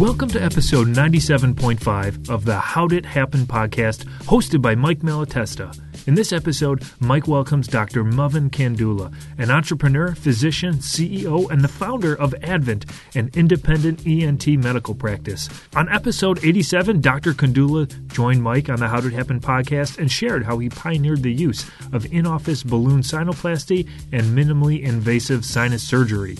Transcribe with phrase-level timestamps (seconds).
[0.00, 5.78] Welcome to episode 97.5 of the How'd It Happen podcast, hosted by Mike Malatesta.
[6.08, 8.02] In this episode, Mike welcomes Dr.
[8.02, 14.94] Mavin Kandula, an entrepreneur, physician, CEO, and the founder of Advent, an independent ENT medical
[14.94, 15.50] practice.
[15.76, 17.34] On episode 87, Dr.
[17.34, 21.30] Kandula joined Mike on the How'd It Happen podcast and shared how he pioneered the
[21.30, 26.38] use of in office balloon sinuplasty and minimally invasive sinus surgery.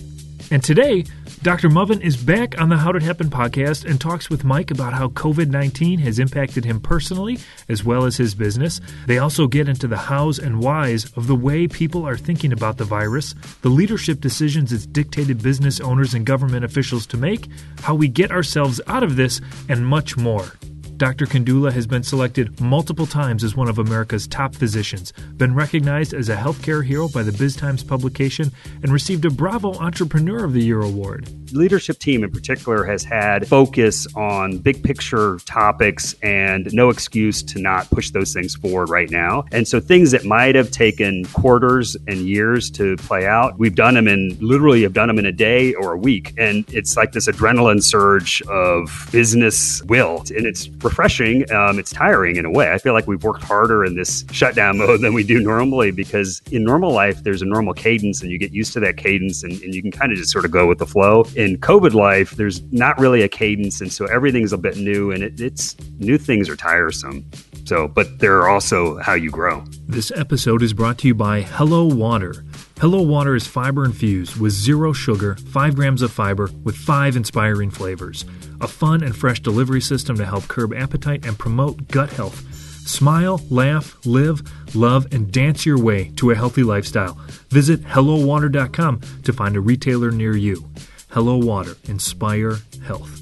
[0.50, 1.04] And today,
[1.43, 1.71] Dr.
[1.71, 5.08] Mavin is back on the How'd It Happen podcast and talks with Mike about how
[5.08, 8.79] COVID 19 has impacted him personally as well as his business.
[9.07, 12.76] They also get into the hows and whys of the way people are thinking about
[12.76, 17.48] the virus, the leadership decisions it's dictated business owners and government officials to make,
[17.81, 20.53] how we get ourselves out of this, and much more.
[21.00, 21.25] Dr.
[21.25, 26.29] Kandula has been selected multiple times as one of America's top physicians, been recognized as
[26.29, 30.61] a healthcare hero by the Biz Times publication, and received a Bravo Entrepreneur of the
[30.61, 31.25] Year award.
[31.46, 37.43] The leadership team in particular has had focus on big picture topics and no excuse
[37.45, 39.47] to not push those things forward right now.
[39.53, 43.95] And so things that might have taken quarters and years to play out, we've done
[43.95, 46.34] them in literally have done them in a day or a week.
[46.37, 50.23] And it's like this adrenaline surge of business will.
[50.28, 51.51] And it's refreshing.
[51.53, 52.73] Um, it's tiring in a way.
[52.73, 56.43] I feel like we've worked harder in this shutdown mode than we do normally because
[56.51, 59.53] in normal life, there's a normal cadence and you get used to that cadence and,
[59.63, 61.23] and you can kind of just sort of go with the flow.
[61.37, 63.81] In COVID life, there's not really a cadence.
[63.81, 67.25] And so everything's a bit new and it, it's new things are tiresome.
[67.65, 69.63] So, but they're also how you grow.
[69.87, 72.45] This episode is brought to you by Hello Water.
[72.81, 77.70] Hello Water is fiber infused with zero sugar, 5 grams of fiber, with 5 inspiring
[77.70, 78.25] flavors.
[78.62, 82.42] A fun and fresh delivery system to help curb appetite and promote gut health.
[82.89, 84.41] Smile, laugh, live,
[84.75, 87.20] love, and dance your way to a healthy lifestyle.
[87.50, 90.65] Visit HelloWater.com to find a retailer near you.
[91.11, 93.20] Hello Water, inspire health.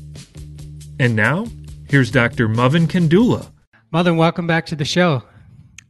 [1.01, 1.47] And now,
[1.89, 2.47] here's Dr.
[2.47, 3.51] Mavin Kandula.
[3.93, 5.25] Mavin, welcome back to the show.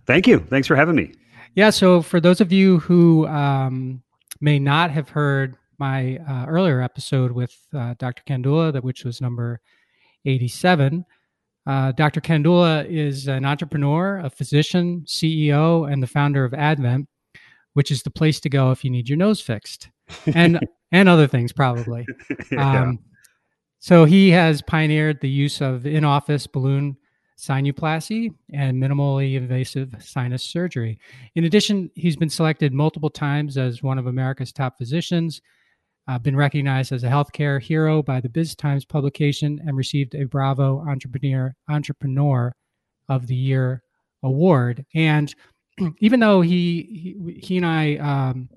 [0.06, 0.38] Thank you.
[0.38, 1.12] Thanks for having me.
[1.58, 1.70] Yeah.
[1.70, 4.00] So, for those of you who um,
[4.40, 8.22] may not have heard my uh, earlier episode with uh, Dr.
[8.28, 9.60] Kandula, that which was number
[10.24, 11.04] 87,
[11.66, 12.20] uh, Dr.
[12.20, 17.08] Kandula is an entrepreneur, a physician, CEO, and the founder of Advent,
[17.72, 19.90] which is the place to go if you need your nose fixed,
[20.32, 20.60] and
[20.92, 22.06] and other things probably.
[22.52, 22.82] yeah.
[22.82, 23.00] um,
[23.80, 26.96] so he has pioneered the use of in-office balloon
[27.38, 30.98] sinuplasty, and minimally invasive sinus surgery.
[31.36, 35.40] In addition, he's been selected multiple times as one of America's top physicians,
[36.08, 40.24] uh, been recognized as a healthcare hero by the Biz Times publication, and received a
[40.24, 42.52] Bravo Entrepreneur Entrepreneur
[43.08, 43.82] of the Year
[44.24, 44.84] award.
[44.94, 45.32] And
[46.00, 48.48] even though he he, he and I um,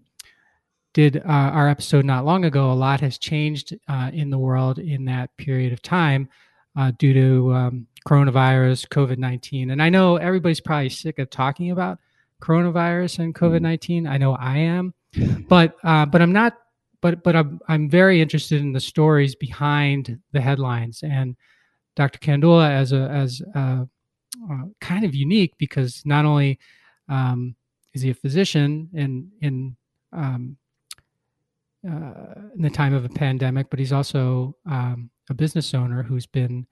[0.94, 4.80] did uh, our episode not long ago, a lot has changed uh, in the world
[4.80, 6.30] in that period of time
[6.76, 9.72] uh, due to um, coronavirus, COVID 19.
[9.72, 12.00] And I know everybody's probably sick of talking about
[12.42, 13.64] coronavirus and COVID mm-hmm.
[13.64, 14.08] 19.
[14.08, 14.94] I know I am,
[15.48, 16.58] but, uh, but I'm not,
[17.02, 21.04] but, but I'm, I'm very interested in the stories behind the headlines.
[21.04, 21.36] And
[21.96, 22.20] Dr.
[22.20, 23.88] Kandula as a, as a,
[24.50, 26.58] uh, kind of unique because not only
[27.10, 27.56] um,
[27.94, 29.76] is he a physician in, in,
[30.14, 30.58] um,
[31.88, 36.26] uh, in the time of a pandemic, but he's also um, a business owner who's
[36.26, 36.68] been,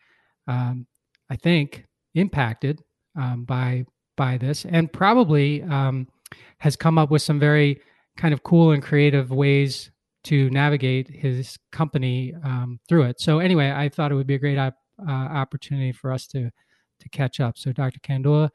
[0.47, 0.85] um,
[1.29, 2.81] I think, impacted
[3.15, 6.07] um, by by this, and probably um,
[6.59, 7.81] has come up with some very
[8.17, 9.91] kind of cool and creative ways
[10.25, 13.21] to navigate his company um, through it.
[13.21, 14.75] So anyway, I thought it would be a great op-
[15.07, 16.51] uh, opportunity for us to
[16.99, 17.57] to catch up.
[17.57, 17.99] So, Dr.
[17.99, 18.49] Kandula,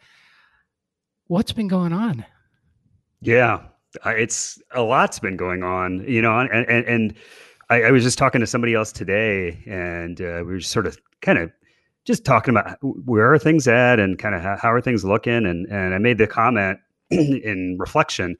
[1.27, 2.25] what's been going on?
[3.21, 3.63] Yeah,
[4.07, 7.15] it's a lot's been going on, you know, and and, and
[7.71, 10.99] I, I, was just talking to somebody else today, and uh, we were sort of
[11.23, 11.51] kind of
[12.05, 15.47] just talking about where are things at and kind of how, how are things looking,
[15.47, 16.79] and and I made the comment
[17.11, 18.37] in reflection.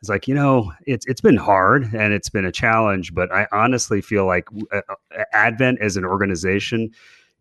[0.00, 3.46] It's like you know, it's it's been hard and it's been a challenge, but I
[3.52, 6.90] honestly feel like uh, uh, Advent as an organization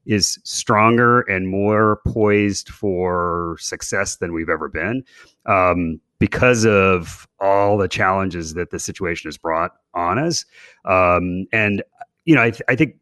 [0.05, 5.03] is stronger and more poised for success than we've ever been.
[5.45, 10.45] Um, because of all the challenges that the situation has brought on us.
[10.85, 11.83] Um, and
[12.25, 12.95] you know, I, th- I, think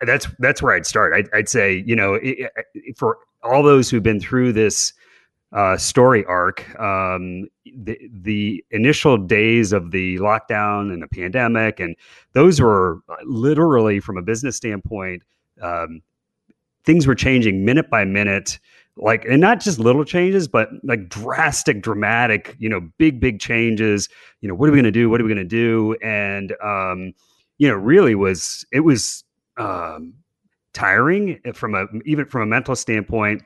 [0.00, 1.14] that's that's where I'd start.
[1.14, 4.92] I'd, I'd say, you know, it, it, for all those who've been through this
[5.52, 11.96] uh, story arc, um, the the initial days of the lockdown and the pandemic, and
[12.32, 15.22] those were literally, from a business standpoint,
[15.60, 16.00] um,
[16.84, 18.58] things were changing minute by minute
[18.96, 24.08] like and not just little changes but like drastic dramatic you know big big changes.
[24.40, 25.10] You know what are we going to do?
[25.10, 25.96] What are we going to do?
[26.02, 27.12] And um
[27.58, 29.24] you know really was it was
[29.56, 30.14] um
[30.72, 33.42] tiring from a even from a mental standpoint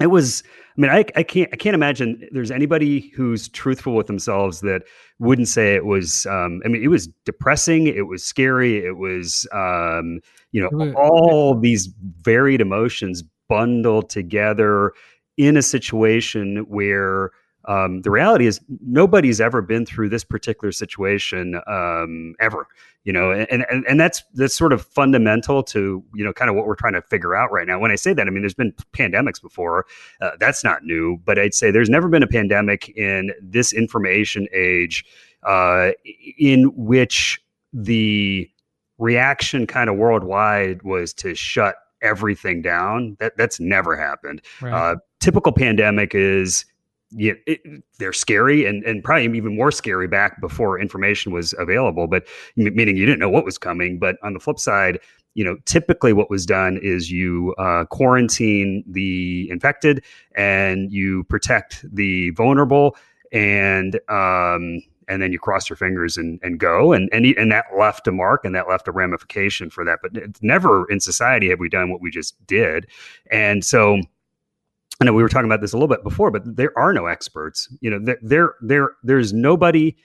[0.00, 0.42] it was
[0.76, 4.82] i mean I, I can't i can't imagine there's anybody who's truthful with themselves that
[5.18, 9.46] wouldn't say it was um, i mean it was depressing it was scary it was
[9.52, 10.20] um,
[10.52, 11.88] you know all these
[12.22, 14.92] varied emotions bundled together
[15.36, 17.30] in a situation where
[17.66, 22.66] um, the reality is nobody's ever been through this particular situation um, ever
[23.04, 26.56] you know and, and and that's that's sort of fundamental to you know kind of
[26.56, 27.78] what we're trying to figure out right now.
[27.78, 29.86] When i say that i mean there's been pandemics before.
[30.20, 34.46] Uh, that's not new but i'd say there's never been a pandemic in this information
[34.52, 35.04] age
[35.42, 35.90] uh,
[36.38, 37.40] in which
[37.72, 38.50] the
[38.98, 43.16] reaction kind of worldwide was to shut everything down.
[43.20, 44.42] That that's never happened.
[44.60, 44.72] Right.
[44.72, 46.64] uh, typical pandemic is
[47.12, 47.60] yeah, it,
[47.98, 52.26] they're scary and, and probably even more scary back before information was available, but
[52.56, 53.98] meaning you didn't know what was coming.
[53.98, 55.00] But on the flip side,
[55.34, 60.04] you know, typically what was done is you uh, quarantine the infected
[60.36, 62.96] and you protect the vulnerable
[63.32, 66.92] and, um, and then you cross your fingers and, and go.
[66.92, 69.98] And, and and that left a mark and that left a ramification for that.
[70.02, 70.12] But
[70.42, 72.86] never in society have we done what we just did.
[73.30, 74.00] And so
[75.00, 77.06] I know we were talking about this a little bit before, but there are no
[77.06, 77.68] experts.
[77.80, 79.96] You know, there, there, there there's nobody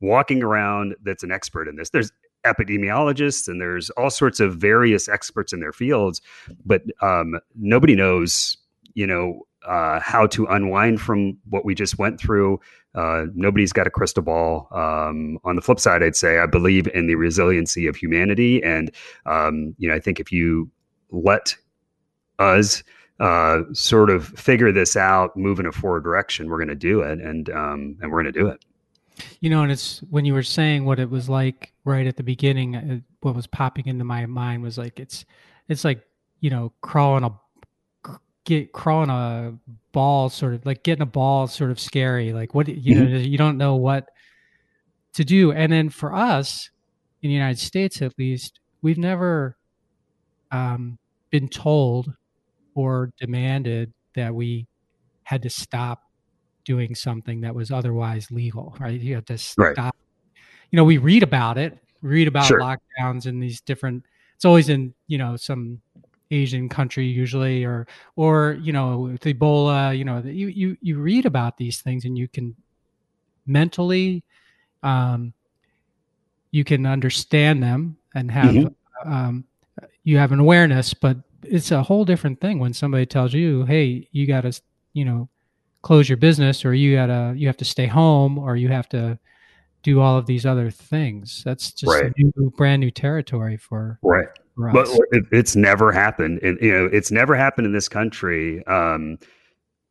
[0.00, 1.90] walking around that's an expert in this.
[1.90, 2.12] There's
[2.44, 6.20] epidemiologists and there's all sorts of various experts in their fields,
[6.64, 8.56] but um, nobody knows,
[8.94, 12.60] you know, uh, how to unwind from what we just went through.
[12.94, 14.68] Uh, nobody's got a crystal ball.
[14.72, 18.90] Um, on the flip side, I'd say I believe in the resiliency of humanity, and
[19.26, 20.70] um, you know, I think if you
[21.10, 21.56] let
[22.38, 22.84] us
[23.20, 27.00] uh, sort of figure this out, move in a forward direction, we're going to do
[27.00, 28.64] it, and um, and we're going to do it.
[29.40, 32.22] You know, and it's when you were saying what it was like right at the
[32.22, 32.76] beginning.
[32.76, 35.24] Uh, what was popping into my mind was like it's
[35.68, 36.02] it's like
[36.40, 37.30] you know crawling a
[38.44, 39.54] get crawling a
[39.92, 42.32] ball, sort of like getting a ball, sort of scary.
[42.32, 43.24] Like what you know, mm-hmm.
[43.24, 44.08] you don't know what
[45.14, 45.52] to do.
[45.52, 46.70] And then for us
[47.22, 49.56] in the United States, at least, we've never
[50.50, 50.98] um,
[51.30, 52.12] been told
[52.74, 54.66] or demanded that we
[55.24, 56.02] had to stop
[56.64, 59.00] doing something that was otherwise legal, right?
[59.00, 59.76] You have to stop.
[59.76, 59.92] Right.
[60.70, 62.60] You know, we read about it, read about sure.
[62.60, 64.04] lockdowns in these different.
[64.36, 65.80] It's always in you know some
[66.30, 67.86] Asian country usually, or
[68.16, 69.96] or you know with Ebola.
[69.96, 72.56] You know, you you you read about these things and you can
[73.46, 74.24] mentally,
[74.82, 75.32] um,
[76.50, 79.12] you can understand them and have mm-hmm.
[79.12, 79.44] um,
[80.02, 81.16] you have an awareness, but
[81.48, 84.60] it's a whole different thing when somebody tells you, "Hey, you got to,
[84.92, 85.28] you know,
[85.82, 89.18] close your business, or you gotta, you have to stay home, or you have to
[89.82, 92.12] do all of these other things." That's just right.
[92.16, 94.28] new, brand new territory for right.
[94.56, 98.64] For but it, it's never happened, and you know, it's never happened in this country.
[98.66, 99.18] Um,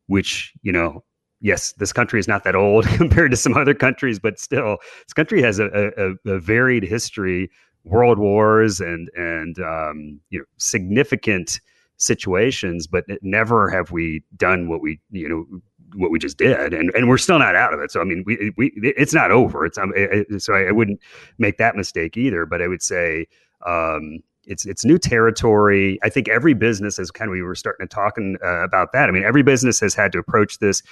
[0.06, 1.04] which you know,
[1.40, 5.12] yes, this country is not that old compared to some other countries, but still, this
[5.12, 7.50] country has a, a, a varied history
[7.84, 11.60] world wars and and um, you know significant
[11.96, 15.60] situations, but never have we done what we you know
[15.94, 17.90] what we just did, and and we're still not out of it.
[17.90, 19.64] So I mean, we we it's not over.
[19.64, 21.00] It's um, it, so I, I, wouldn't
[21.38, 22.46] make that mistake either.
[22.46, 23.26] But I would say.
[23.66, 25.98] Um, it's it's new territory.
[26.02, 29.08] I think every business is kind of we were starting to talking uh, about that.
[29.08, 30.82] I mean, every business has had to approach this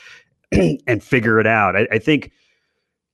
[0.87, 1.77] and figure it out.
[1.77, 2.33] I, I, think,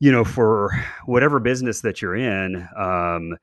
[0.00, 0.70] you know, for
[1.06, 3.36] whatever business that you're in, um,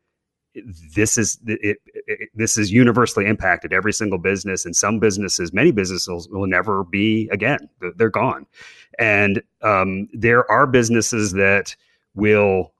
[0.96, 5.72] this is it, it, this is universally impacted every single business and some businesses many
[5.72, 7.70] businesses will never be again.
[7.98, 8.46] They're gone.
[9.00, 11.76] And um, there are businesses that
[12.16, 12.74] will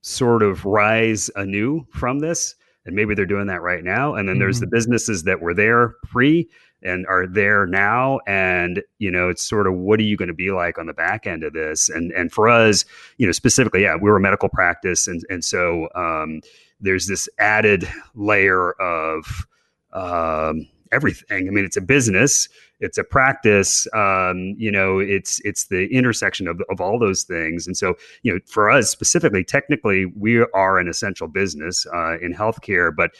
[0.00, 2.54] sort of rise anew from this
[2.86, 4.14] and maybe they're doing that right now.
[4.14, 4.40] And then mm-hmm.
[4.40, 4.76] there's the mm-hmm.
[4.76, 6.48] businesses that were there pre
[6.82, 8.20] and are there now.
[8.26, 10.94] And you know it's sort of what are you going to be like on the
[10.94, 11.88] back end of this?
[11.88, 12.84] And and for us
[13.18, 15.06] you know specifically yeah we were a medical practice.
[15.06, 16.40] And and so um,
[16.80, 19.46] there's this added layer of
[19.92, 21.48] um, everything.
[21.48, 22.48] I mean, it's a business,
[22.80, 23.86] it's a practice.
[23.92, 27.66] Um, you know, it's it's the intersection of of all those things.
[27.66, 32.32] And so, you know, for us specifically, technically, we are an essential business uh, in
[32.32, 32.94] healthcare.
[32.94, 33.12] But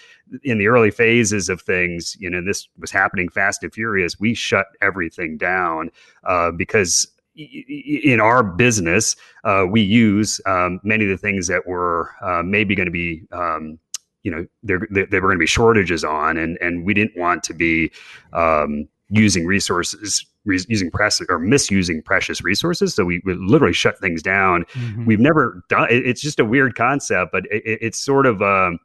[0.45, 4.21] in the early phases of things, you know, this was happening fast and furious.
[4.21, 5.91] We shut everything down
[6.25, 7.09] uh, because
[7.39, 12.75] in our business, uh, we use um, many of the things that were uh, maybe
[12.75, 13.79] going to be, um,
[14.25, 17.43] you know, there there were going to be shortages on, and and we didn't want
[17.45, 17.91] to be
[18.33, 22.95] um, using resources, re- using press or misusing precious resources.
[22.95, 24.65] So we, we literally shut things down.
[24.75, 25.07] Mm-hmm.
[25.07, 25.87] We've never done.
[25.91, 28.79] It's just a weird concept, but it, it's sort of, um,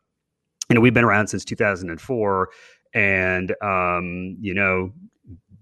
[0.70, 2.50] you know, we've been around since 2004
[2.94, 4.92] and um, you know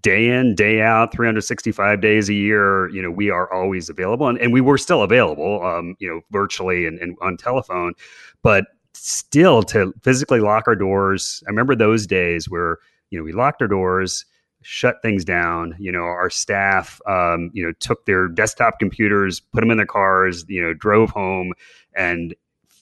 [0.02, 4.38] day in day out 365 days a year you know we are always available and,
[4.40, 7.94] and we were still available um, you know virtually and, and on telephone.
[8.42, 12.78] But still to physically lock our doors i remember those days where
[13.10, 14.26] you know we locked our doors
[14.64, 19.62] shut things down you know our staff um, you know took their desktop computers put
[19.62, 21.54] them in their cars you know drove home
[21.96, 22.36] and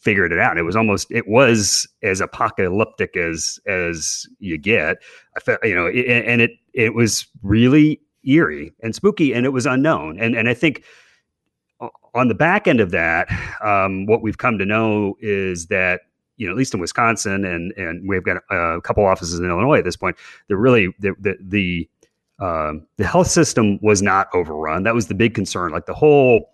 [0.09, 0.57] figured it out.
[0.57, 4.97] It was almost it was as apocalyptic as as you get.
[5.37, 9.49] I felt you know, it, and it it was really eerie and spooky, and it
[9.49, 10.19] was unknown.
[10.19, 10.83] And and I think
[12.15, 13.29] on the back end of that,
[13.63, 16.01] um, what we've come to know is that
[16.37, 19.77] you know, at least in Wisconsin, and and we've got a couple offices in Illinois
[19.77, 20.17] at this point.
[20.47, 21.89] They're really the the, the
[22.43, 24.83] um, the health system was not overrun.
[24.83, 25.71] That was the big concern.
[25.71, 26.49] Like the whole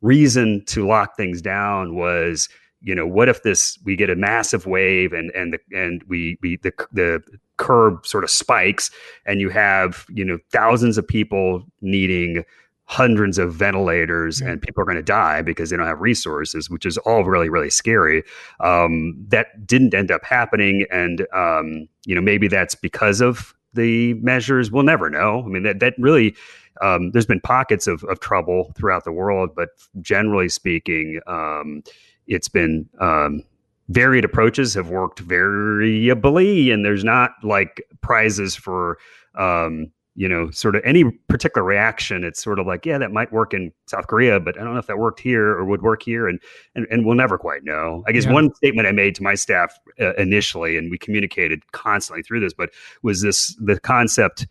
[0.00, 2.48] reason to lock things down was
[2.80, 6.38] you know what if this we get a massive wave and and the and we
[6.42, 7.22] we the the
[7.56, 8.90] curve sort of spikes
[9.26, 12.44] and you have you know thousands of people needing
[12.84, 16.86] hundreds of ventilators and people are going to die because they don't have resources which
[16.86, 18.22] is all really really scary.
[18.60, 24.14] Um, that didn't end up happening and um, you know maybe that's because of the
[24.14, 24.72] measures.
[24.72, 25.42] We'll never know.
[25.44, 26.34] I mean that that really
[26.80, 29.70] um, there's been pockets of, of trouble throughout the world but
[30.00, 31.82] generally speaking um,
[32.28, 33.42] it's been um,
[33.88, 38.98] varied approaches have worked variably, and there's not like prizes for
[39.34, 42.24] um, you know sort of any particular reaction.
[42.24, 44.80] It's sort of like yeah, that might work in South Korea, but I don't know
[44.80, 46.38] if that worked here or would work here, and
[46.74, 48.04] and, and we'll never quite know.
[48.06, 48.32] I guess yeah.
[48.32, 52.52] one statement I made to my staff uh, initially, and we communicated constantly through this,
[52.52, 52.70] but
[53.02, 54.46] was this the concept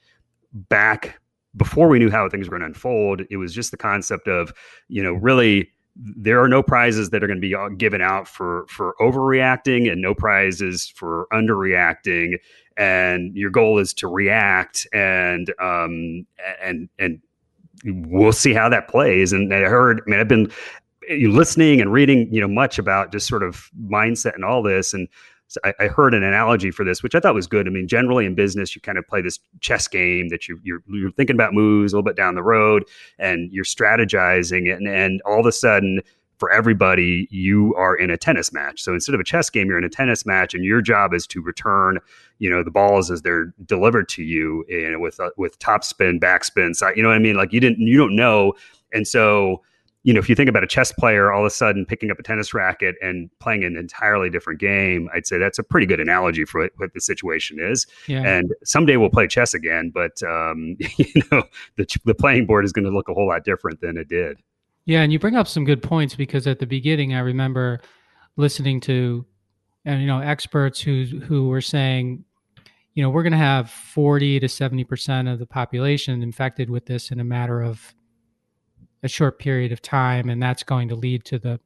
[0.53, 1.19] back
[1.55, 3.21] before we knew how things were going to unfold.
[3.29, 4.53] It was just the concept of
[4.87, 8.27] you know really there are no prizes that are going to be uh, given out
[8.27, 12.37] for for overreacting and no prizes for underreacting.
[12.77, 16.25] And your goal is to react and um
[16.61, 17.19] and and
[17.85, 19.33] we'll see how that plays.
[19.33, 20.51] And i heard i mean i've been
[21.09, 24.93] eh, listening and reading you know much about just sort of mindset and all this.
[24.93, 25.07] And
[25.47, 27.67] so I, I, heard an analogy for this, which I thought was good.
[27.67, 30.83] I mean, generally in business, you kind of play this chess game that you, you're,
[30.87, 32.83] you're thinking about moves a little bit down the road,
[33.17, 36.01] and you're strategizing, and and all of a sudden,
[36.37, 38.81] for everybody, you are in a tennis match.
[38.81, 41.25] So instead of a chess game, you're in a tennis match, and your job is
[41.27, 41.99] to return,
[42.39, 45.83] you know, the balls as they're delivered to you, you know, with uh, with top
[45.83, 46.97] spin, backspin, side.
[46.97, 47.35] You know what I mean?
[47.35, 48.53] Like you didn't, you don't know,
[48.93, 49.63] and so
[50.07, 52.17] you know, if you think about a chess player all of a sudden picking up
[52.17, 55.99] a tennis racket and playing an entirely different game, I'd say that's a pretty good
[55.99, 57.85] analogy for what, what the situation is.
[58.07, 58.21] Yeah.
[58.21, 61.43] And someday we'll play chess again, but um, you know,
[61.75, 64.37] the the playing board is going to look a whole lot different than it did.
[64.85, 67.81] Yeah, and you bring up some good points because at the beginning, I remember
[68.37, 69.25] listening to,
[69.83, 72.23] and you know, experts who who were saying,
[72.93, 76.85] you know, we're going to have forty to seventy percent of the population infected with
[76.85, 77.93] this in a matter of
[79.03, 81.59] a short period of time, and that's going to lead to the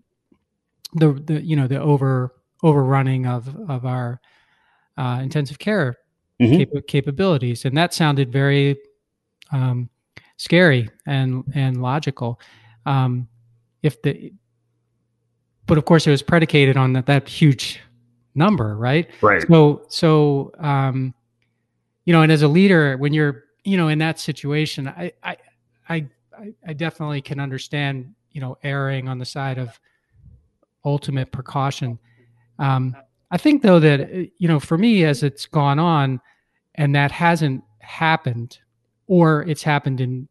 [0.94, 2.34] the, the you know the over
[2.64, 4.20] overrunning of of our
[4.98, 5.98] uh, intensive care
[6.40, 6.58] mm-hmm.
[6.58, 8.78] cap- capabilities, and that sounded very
[9.52, 9.90] um,
[10.38, 12.40] scary and and logical.
[12.86, 13.28] Um,
[13.84, 14.34] if the
[15.66, 17.80] but of course it was predicated on that that huge
[18.36, 19.10] number, right?
[19.22, 19.46] Right.
[19.48, 21.14] So so um,
[22.06, 25.38] you know, and as a leader, when you're you know in that situation, I I
[25.88, 26.08] I
[26.41, 29.79] I, I definitely can understand, you know, erring on the side of
[30.83, 32.00] ultimate precaution.
[32.60, 32.95] Um,
[33.29, 36.19] I think though that uh, you know, for me, as it's gone on,
[36.75, 38.60] and that hasn't happened,
[39.07, 40.27] or it's happened in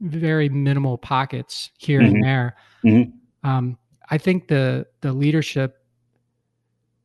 [0.00, 2.14] very minimal pockets here mm-hmm.
[2.14, 2.56] and there.
[2.84, 3.48] Mm-hmm.
[3.48, 3.78] Um,
[4.10, 5.78] I think the the leadership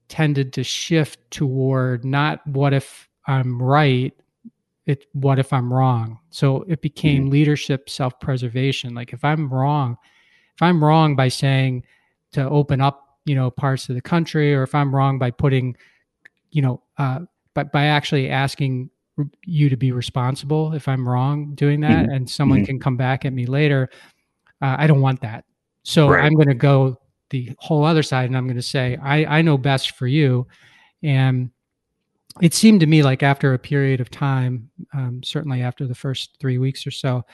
[0.07, 4.13] tended to shift toward not what if I'm right,
[4.88, 7.32] it what if i'm wrong so it became mm-hmm.
[7.32, 9.96] leadership self-preservation like if i'm wrong
[10.56, 11.84] if i'm wrong by saying
[12.32, 15.75] to open up you know parts of the country or if i'm wrong by putting
[16.50, 17.20] you know uh
[17.53, 18.89] but by actually asking
[19.46, 22.13] you to be responsible if i'm wrong doing that mm-hmm.
[22.13, 22.65] and someone mm-hmm.
[22.65, 23.89] can come back at me later
[24.62, 25.44] uh, i don't want that
[25.84, 26.24] so right.
[26.24, 26.98] i'm going to go
[27.29, 30.48] the whole other side and i'm going to say i i know best for you
[31.03, 31.50] and
[32.41, 36.38] it seemed to me like after a period of time, um, certainly after the first
[36.39, 37.25] three weeks or so,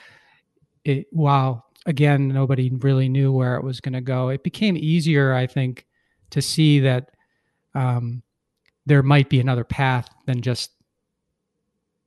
[0.84, 5.34] it, while again nobody really knew where it was going to go, it became easier,
[5.34, 5.86] I think,
[6.30, 7.10] to see that
[7.74, 8.22] um,
[8.86, 10.70] there might be another path than just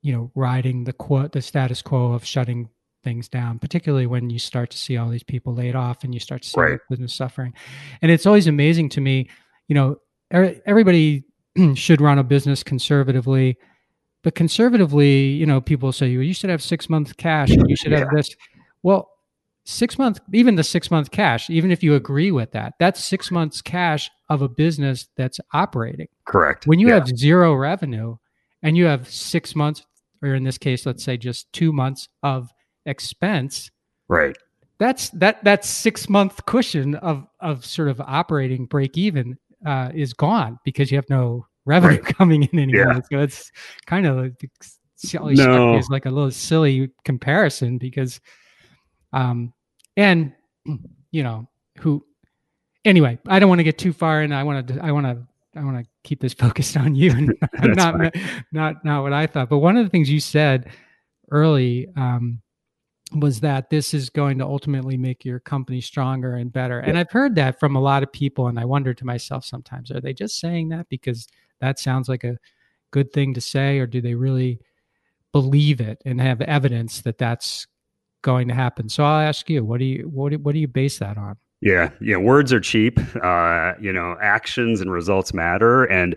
[0.01, 2.69] you know riding the quo- the status quo of shutting
[3.03, 6.19] things down, particularly when you start to see all these people laid off and you
[6.19, 6.79] start to see right.
[6.89, 7.53] business suffering.
[8.01, 9.29] And it's always amazing to me,
[9.67, 9.97] you know,
[10.31, 11.23] everybody
[11.75, 13.57] should run a business conservatively
[14.27, 17.99] but conservatively, you know, people say you should have six months cash you should yeah.
[17.99, 18.35] have this.
[18.83, 19.09] Well,
[19.63, 23.31] six months, even the six month cash, even if you agree with that, that's six
[23.31, 26.07] months cash of a business that's operating.
[26.25, 26.67] Correct.
[26.67, 26.95] When you yeah.
[26.95, 28.17] have zero revenue
[28.63, 29.85] and you have six months,
[30.21, 32.49] or in this case, let's say just two months of
[32.85, 33.71] expense.
[34.07, 34.35] Right.
[34.77, 40.13] That's that that six month cushion of of sort of operating break even uh, is
[40.13, 42.15] gone because you have no revenue right.
[42.17, 42.93] coming in anymore.
[42.93, 43.01] Yeah.
[43.11, 43.51] So it's
[43.85, 44.51] kind of like,
[45.13, 45.77] no.
[45.77, 48.19] is like a little silly comparison because
[49.13, 49.53] um
[49.95, 50.33] and
[51.11, 51.47] you know
[51.79, 52.03] who
[52.85, 55.17] anyway i don't want to get too far and i want to i want to
[55.55, 57.33] i want to keep this focused on you and
[57.75, 58.15] not not,
[58.51, 60.69] not not what i thought but one of the things you said
[61.31, 62.41] early um
[63.15, 67.11] was that this is going to ultimately make your company stronger and better and i've
[67.11, 70.13] heard that from a lot of people and i wonder to myself sometimes are they
[70.13, 71.27] just saying that because
[71.61, 72.37] that sounds like a
[72.91, 74.59] good thing to say or do they really
[75.31, 77.67] believe it and have evidence that that's
[78.21, 78.89] going to happen.
[78.89, 81.37] So I'll ask you, what do you what do, what do you base that on?
[81.61, 82.99] Yeah, yeah, words are cheap.
[83.23, 86.15] Uh, you know, actions and results matter, and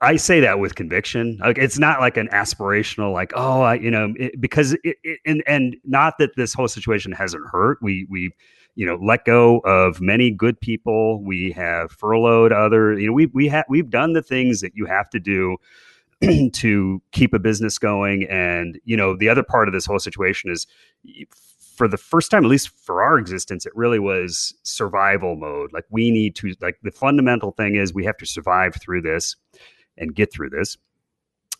[0.00, 1.38] I say that with conviction.
[1.40, 5.18] Like it's not like an aspirational, like oh, I, you know, it, because it, it,
[5.24, 7.78] and and not that this whole situation hasn't hurt.
[7.80, 8.30] We we
[8.74, 11.22] you know let go of many good people.
[11.22, 12.98] We have furloughed other.
[12.98, 15.58] You know, we we have we've done the things that you have to do
[16.52, 18.24] to keep a business going.
[18.24, 20.66] And, you know, the other part of this whole situation is
[21.76, 25.72] for the first time, at least for our existence, it really was survival mode.
[25.72, 29.36] Like we need to, like the fundamental thing is we have to survive through this
[29.96, 30.76] and get through this.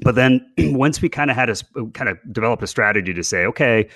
[0.00, 1.56] But then once we kind of had a
[1.92, 3.88] kind of developed a strategy to say, okay,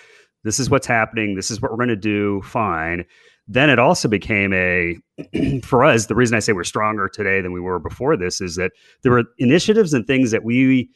[0.44, 3.04] this is what's happening, this is what we're going to do, fine
[3.48, 4.96] then it also became a
[5.62, 8.56] for us the reason i say we're stronger today than we were before this is
[8.56, 10.88] that there were initiatives and things that we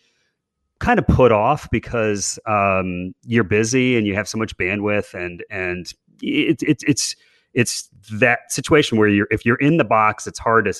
[0.78, 5.44] kind of put off because um, you're busy and you have so much bandwidth and
[5.50, 7.16] and it, it, it's
[7.54, 10.74] it's that situation where you're if you're in the box it's hard to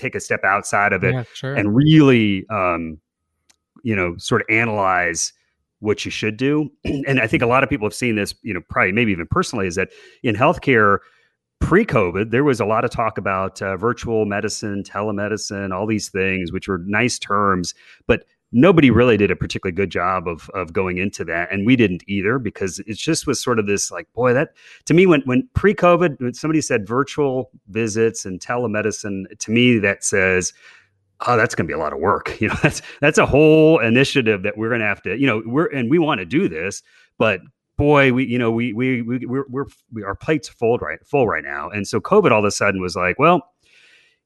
[0.00, 1.54] take a step outside of it yeah, sure.
[1.54, 2.98] and really um,
[3.82, 5.32] you know sort of analyze
[5.80, 6.70] what you should do.
[7.06, 9.26] And I think a lot of people have seen this, you know, probably maybe even
[9.26, 9.90] personally, is that
[10.22, 10.98] in healthcare,
[11.58, 16.08] pre COVID, there was a lot of talk about uh, virtual medicine, telemedicine, all these
[16.08, 17.74] things, which were nice terms,
[18.06, 21.76] but nobody really did a particularly good job of of going into that and we
[21.76, 25.22] didn't either because it just was sort of this like boy that to me when
[25.22, 30.52] when pre-covid when somebody said virtual visits and telemedicine to me that says
[31.26, 32.36] oh, that's going to be a lot of work.
[32.40, 35.42] You know, that's that's a whole initiative that we're going to have to, you know,
[35.44, 36.82] we're and we want to do this,
[37.18, 37.42] but
[37.76, 41.26] boy, we, you know, we we we we're, we're we, our plates full right full
[41.26, 43.49] right now, and so COVID all of a sudden was like, well,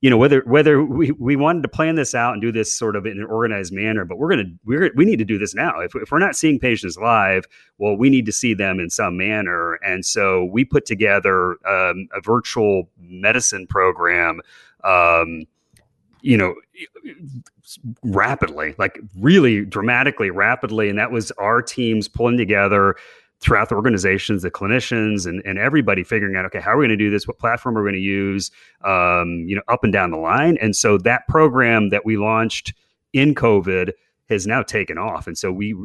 [0.00, 2.94] you know, whether whether we we wanted to plan this out and do this sort
[2.94, 5.80] of in an organized manner, but we're gonna we're we need to do this now.
[5.80, 7.44] If if we're not seeing patients live,
[7.78, 12.08] well, we need to see them in some manner, and so we put together um,
[12.14, 14.40] a virtual medicine program.
[14.82, 15.46] Um,
[16.24, 16.54] you know
[18.02, 22.96] rapidly like really dramatically rapidly and that was our teams pulling together
[23.44, 26.98] throughout the organizations the clinicians and, and everybody figuring out okay how are we going
[26.98, 27.28] to do this?
[27.28, 28.50] What platform are we going to use?
[28.82, 30.56] Um, you know up and down the line.
[30.60, 32.72] And so that program that we launched
[33.12, 33.92] in covid
[34.30, 35.26] has now taken off.
[35.26, 35.76] And so we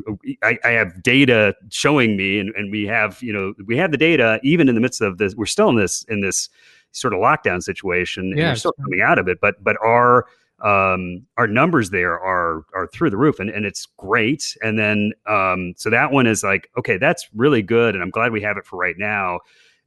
[0.41, 3.97] I, I, have data showing me and, and we have you know we have the
[3.97, 6.49] data even in the midst of this we're still in this in this
[6.91, 8.29] sort of lockdown situation.
[8.29, 10.25] Yeah, and we're still coming out of it, but but our
[10.61, 14.55] um, our numbers there are are through the roof, and and it's great.
[14.61, 18.31] And then um, so that one is like okay, that's really good, and I'm glad
[18.31, 19.39] we have it for right now.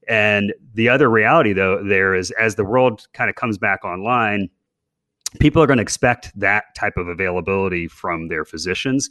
[0.08, 4.48] And the other reality though there is as the world kind of comes back online
[5.40, 9.08] people are going to expect that type of availability from their physicians.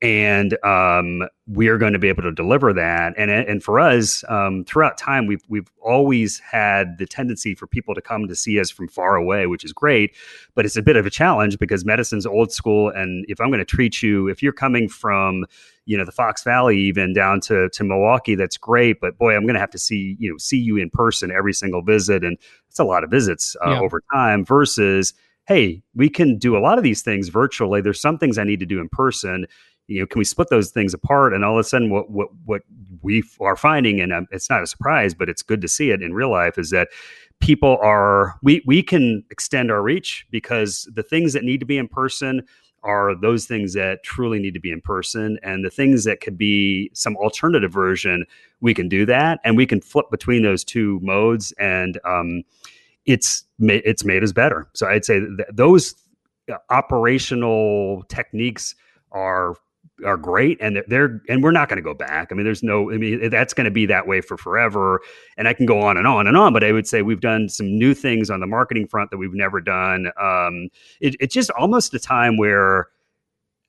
[0.00, 3.14] And um, we are going to be able to deliver that.
[3.16, 7.94] And and for us um, throughout time we've we've always had the tendency for people
[7.94, 10.16] to come to see us from far away which is great.
[10.54, 12.90] But it's a bit of a challenge because medicine's old school.
[12.90, 15.46] And if i'm going to treat you if you're coming from
[15.84, 19.00] you know the fox valley even down to to milwaukee that's great.
[19.00, 21.52] But boy i'm going to have to see you know see you in person every
[21.52, 22.24] single visit.
[22.24, 23.80] And it's a lot of visits uh, yeah.
[23.80, 25.14] over time versus
[25.46, 27.80] hey, we can do a lot of these things virtually.
[27.80, 29.46] There's some things I need to do in person.
[29.88, 31.34] You know, can we split those things apart?
[31.34, 32.62] And all of a sudden, what what what
[33.02, 36.02] we are finding, and um, it's not a surprise, but it's good to see it
[36.02, 36.88] in real life, is that
[37.40, 41.76] people are we we can extend our reach because the things that need to be
[41.76, 42.42] in person
[42.84, 46.36] are those things that truly need to be in person and the things that could
[46.36, 48.24] be some alternative version
[48.60, 52.42] we can do that and we can flip between those two modes and um,
[53.06, 54.68] it's it's made us better.
[54.74, 55.20] So I'd say
[55.52, 55.94] those
[56.50, 58.74] uh, operational techniques
[59.12, 59.54] are
[60.04, 62.28] are great and they're and we're not going to go back.
[62.30, 65.00] I mean, there's no, I mean, that's going to be that way for forever.
[65.36, 67.48] And I can go on and on and on, but I would say we've done
[67.48, 70.10] some new things on the marketing front that we've never done.
[70.20, 70.68] Um,
[71.00, 72.88] it, it's just almost a time where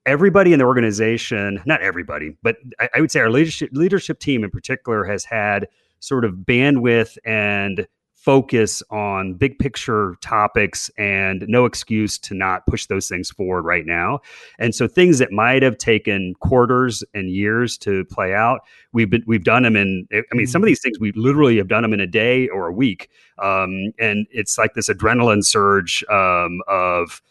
[0.06, 4.43] everybody in the organization, not everybody, but I, I would say our leadership leadership team
[4.43, 5.67] in particular has had
[6.00, 7.88] sort of bandwidth and
[8.23, 13.86] focus on big picture topics and no excuse to not push those things forward right
[13.86, 14.21] now.
[14.59, 18.62] And so things that might have taken quarters and years to play out,
[18.93, 20.07] we've been we've done them in.
[20.13, 20.69] I mean, some of mm-hmm.
[20.69, 23.09] these things we literally have done them in a day or a week,
[23.39, 27.21] um, and it's like this adrenaline surge um, of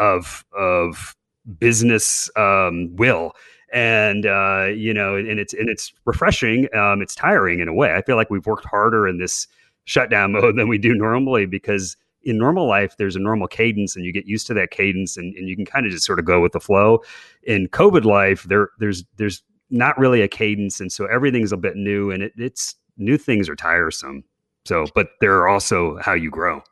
[0.00, 1.16] of of
[1.58, 3.32] business um, will
[3.72, 7.94] and uh, you know and it's and it's refreshing um, it's tiring in a way
[7.94, 9.48] i feel like we've worked harder in this
[9.84, 14.04] shutdown mode than we do normally because in normal life there's a normal cadence and
[14.04, 16.24] you get used to that cadence and, and you can kind of just sort of
[16.24, 17.02] go with the flow.
[17.44, 21.76] In covid life there there's there's not really a cadence and so everything's a bit
[21.76, 24.24] new and it, it's new things are tiresome.
[24.64, 26.62] So but they're also how you grow.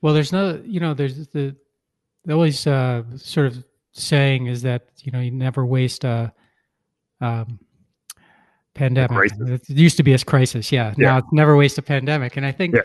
[0.00, 1.54] Well there's no you know there's the,
[2.24, 6.32] the always uh, sort of saying is that you know you never waste a
[7.20, 7.60] um,
[8.82, 9.32] pandemic.
[9.40, 10.72] It used to be a crisis.
[10.72, 10.94] Yeah.
[10.96, 11.06] yeah.
[11.06, 12.36] Now it's never waste a pandemic.
[12.36, 12.82] And I think yeah.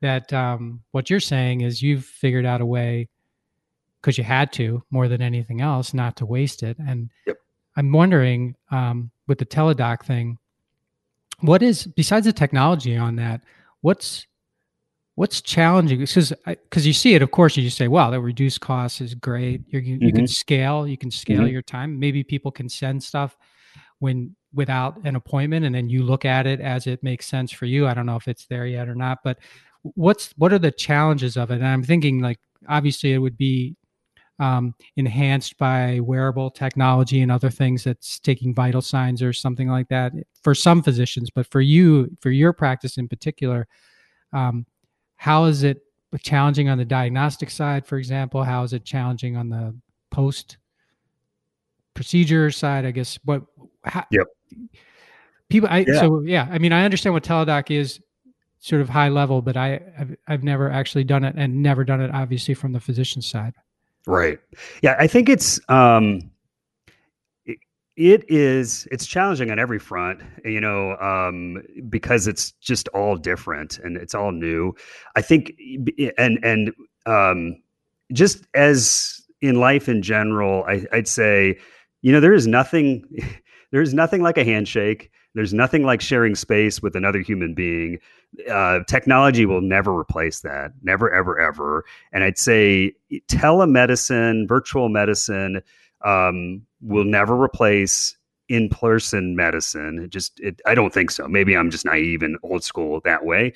[0.00, 3.08] that um, what you're saying is you've figured out a way
[4.00, 6.76] because you had to more than anything else not to waste it.
[6.78, 7.36] And yep.
[7.76, 10.38] I'm wondering um, with the teledoc thing,
[11.40, 13.42] what is besides the technology on that?
[13.80, 14.26] What's
[15.16, 18.60] what's challenging because because you see it of course you just say wow that reduced
[18.60, 20.06] cost is great you you, mm-hmm.
[20.06, 21.48] you can scale you can scale mm-hmm.
[21.48, 23.36] your time maybe people can send stuff
[23.98, 27.66] when without an appointment and then you look at it as it makes sense for
[27.66, 27.86] you.
[27.86, 29.38] I don't know if it's there yet or not but
[29.82, 31.54] what's what are the challenges of it?
[31.54, 33.76] And i'm thinking like obviously it would be
[34.38, 39.88] um, enhanced by wearable technology and other things that's taking vital signs or something like
[39.88, 43.68] that for some physicians but for you for your practice in particular
[44.32, 44.64] um,
[45.16, 45.82] how is it
[46.18, 48.42] challenging on the diagnostic side for example?
[48.42, 49.76] How is it challenging on the
[50.10, 50.56] post
[51.94, 53.18] procedure side i guess?
[53.24, 53.42] What
[53.84, 54.26] how, yep.
[55.48, 56.00] People, I yeah.
[56.00, 56.48] so yeah.
[56.50, 58.00] I mean, I understand what teledoc is,
[58.60, 62.00] sort of high level, but I I've, I've never actually done it, and never done
[62.00, 63.54] it, obviously, from the physician side.
[64.06, 64.38] Right.
[64.82, 66.30] Yeah, I think it's um,
[67.46, 67.58] it,
[67.96, 73.78] it is it's challenging on every front, you know, um, because it's just all different
[73.78, 74.74] and it's all new.
[75.16, 75.52] I think,
[76.16, 76.72] and and
[77.06, 77.60] um,
[78.12, 81.58] just as in life in general, I, I'd say,
[82.02, 83.04] you know, there is nothing.
[83.72, 85.10] there's nothing like a handshake.
[85.34, 87.98] There's nothing like sharing space with another human being.
[88.50, 91.84] Uh, technology will never replace that, never, ever, ever.
[92.12, 92.92] And I'd say
[93.28, 95.62] telemedicine, virtual medicine,
[96.04, 98.16] um, will never replace
[98.48, 100.00] in-person medicine.
[100.00, 101.28] It just, it, I don't think so.
[101.28, 103.52] Maybe I'm just naive and old school that way,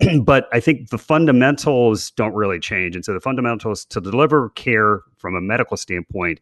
[0.22, 2.96] but I think the fundamentals don't really change.
[2.96, 6.40] And so the fundamentals to deliver care from a medical standpoint,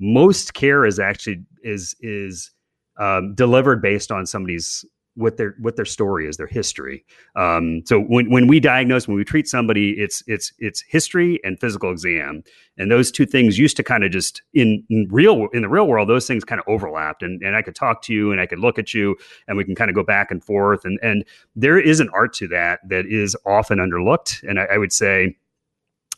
[0.00, 2.50] most care is actually is is
[2.98, 4.84] um, delivered based on somebody's
[5.16, 7.04] what their what their story is, their history.
[7.36, 11.58] Um, so when when we diagnose, when we treat somebody, it's it's it's history and
[11.60, 12.42] physical exam,
[12.78, 15.86] and those two things used to kind of just in, in, real in the real
[15.86, 18.46] world, those things kind of overlapped, and and I could talk to you and I
[18.46, 21.24] could look at you, and we can kind of go back and forth, and and
[21.54, 25.36] there is an art to that that is often underlooked, and I, I would say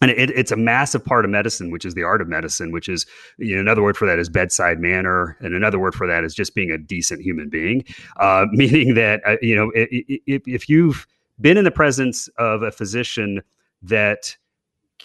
[0.01, 2.89] and it, it's a massive part of medicine, which is the art of medicine, which
[2.89, 3.07] is
[3.39, 6.35] you know, another word for that is bedside manner, and another word for that is
[6.35, 7.85] just being a decent human being.
[8.19, 11.07] Uh, meaning that uh, you know if, if you've
[11.41, 13.43] been in the presence of a physician
[13.83, 14.37] that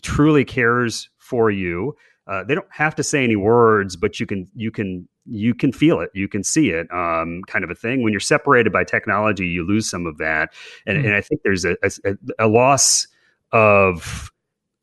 [0.01, 1.95] truly cares for you,
[2.27, 5.71] uh, they don't have to say any words, but you can you can you can
[5.71, 8.01] feel it, you can see it, um, kind of a thing.
[8.01, 10.53] When you're separated by technology, you lose some of that,
[10.85, 11.07] and, mm-hmm.
[11.07, 13.07] and I think there's a, a, a loss
[13.51, 14.30] of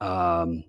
[0.01, 0.65] um,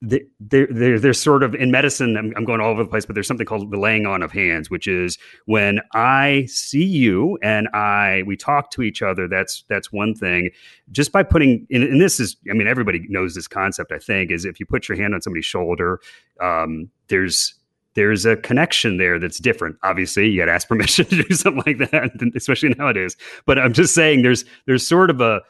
[0.00, 3.14] there, there, there's sort of in medicine, I'm, I'm, going all over the place, but
[3.14, 7.66] there's something called the laying on of hands, which is when I see you and
[7.74, 9.26] I we talk to each other.
[9.26, 10.50] That's that's one thing.
[10.92, 13.90] Just by putting, and, and this is, I mean, everybody knows this concept.
[13.90, 16.00] I think is if you put your hand on somebody's shoulder,
[16.40, 17.54] um, there's
[17.94, 19.76] there's a connection there that's different.
[19.82, 23.16] Obviously, you got to ask permission to do something like that, especially nowadays.
[23.46, 25.40] But I'm just saying, there's there's sort of a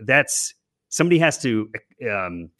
[0.00, 0.52] that's
[0.90, 1.70] somebody has to
[2.10, 2.50] um,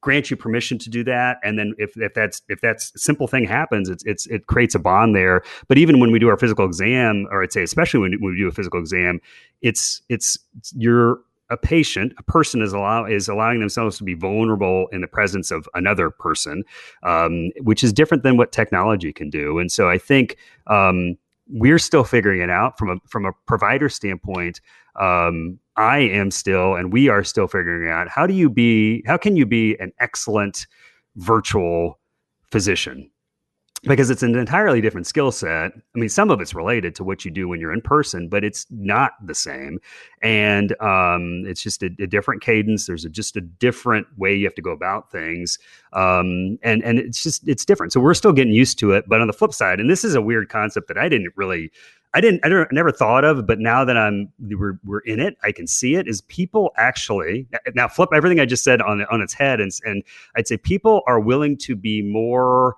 [0.00, 3.44] grant you permission to do that and then if, if that's if that's simple thing
[3.44, 6.64] happens it's it's it creates a bond there but even when we do our physical
[6.64, 9.20] exam or i'd say especially when, we do a physical exam
[9.60, 10.38] it's it's
[10.74, 11.18] you're
[11.50, 15.50] a patient, a person is allow is allowing themselves to be vulnerable in the presence
[15.50, 16.62] of another person,
[17.02, 19.58] um, which is different than what technology can do.
[19.58, 20.36] And so I think
[20.66, 21.16] um,
[21.50, 24.60] we're still figuring it out from a from a provider standpoint.
[24.98, 29.16] Um, I am still, and we are still figuring out how do you be, how
[29.16, 30.66] can you be an excellent
[31.16, 32.00] virtual
[32.50, 33.08] physician?
[33.82, 35.72] Because it's an entirely different skill set.
[35.74, 38.42] I mean, some of it's related to what you do when you're in person, but
[38.42, 39.78] it's not the same.
[40.20, 42.86] And um, it's just a, a, different cadence.
[42.86, 45.58] There's a, just a different way you have to go about things.
[45.92, 47.92] Um, and, and it's just, it's different.
[47.92, 49.04] So we're still getting used to it.
[49.08, 51.70] But on the flip side, and this is a weird concept that I didn't really,
[52.14, 55.52] I didn't, I never thought of, but now that I'm, we're, we're in it, I
[55.52, 59.34] can see it is people actually, now flip everything I just said on, on its
[59.34, 59.60] head.
[59.60, 60.02] And, and
[60.34, 62.76] I'd say people are willing to be more,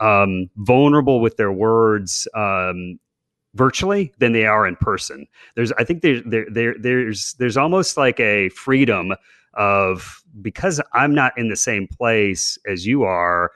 [0.00, 2.98] um, vulnerable with their words um,
[3.54, 5.26] virtually than they are in person.
[5.56, 9.14] There's, I think there, there, there, there's, there's almost like a freedom
[9.54, 13.50] of because I'm not in the same place as you are.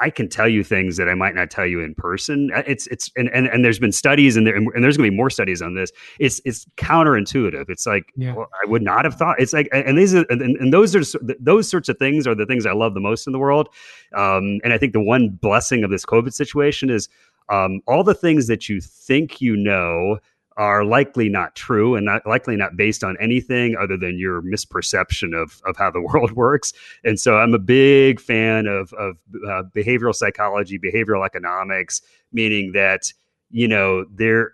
[0.00, 2.50] I can tell you things that I might not tell you in person.
[2.54, 5.10] Uh, it's it's and and, and there's been studies and there and there's going to
[5.10, 5.90] be more studies on this.
[6.18, 7.68] It's it's counterintuitive.
[7.68, 8.34] It's like yeah.
[8.34, 9.40] well, I would not have thought.
[9.40, 11.02] It's like and these are and, and those are
[11.40, 13.68] those sorts of things are the things I love the most in the world.
[14.14, 17.08] Um, and I think the one blessing of this COVID situation is
[17.48, 20.18] um, all the things that you think you know
[20.58, 25.34] are likely not true and not likely not based on anything other than your misperception
[25.34, 26.72] of, of how the world works.
[27.04, 29.16] And so I'm a big fan of, of
[29.46, 33.12] uh, behavioral psychology, behavioral economics, meaning that,
[33.50, 34.52] you know, there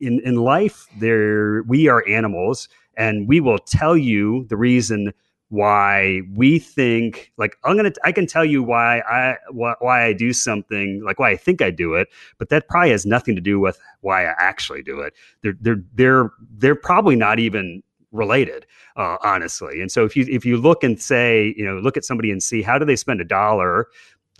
[0.00, 5.12] in, in life, there we are animals and we will tell you the reason
[5.48, 10.12] why we think like I'm gonna I can tell you why I why, why I
[10.12, 13.40] do something like why I think I do it, but that probably has nothing to
[13.40, 15.14] do with why I actually do it.
[15.42, 19.80] They're they're they're they're probably not even related, uh, honestly.
[19.80, 22.42] And so if you if you look and say you know look at somebody and
[22.42, 23.86] see how do they spend a dollar,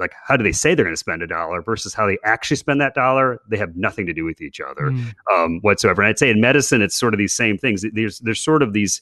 [0.01, 2.57] like how do they say they're going to spend a dollar versus how they actually
[2.57, 5.13] spend that dollar they have nothing to do with each other mm.
[5.33, 8.41] um, whatsoever and i'd say in medicine it's sort of these same things there's there's
[8.41, 9.01] sort of these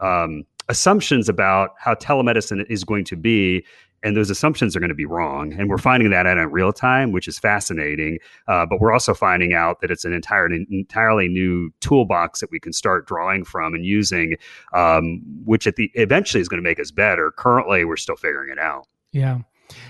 [0.00, 3.64] um, assumptions about how telemedicine is going to be
[4.02, 5.54] and those assumptions are going to be wrong.
[5.54, 9.14] And we're finding that out in real time which is fascinating uh, but we're also
[9.14, 13.74] finding out that it's an entirely entirely new toolbox that we can start drawing from
[13.74, 14.36] and using
[14.72, 17.32] um, which at the eventually is going to make us better.
[17.36, 18.86] Currently we're still figuring it out.
[19.12, 19.40] Yeah.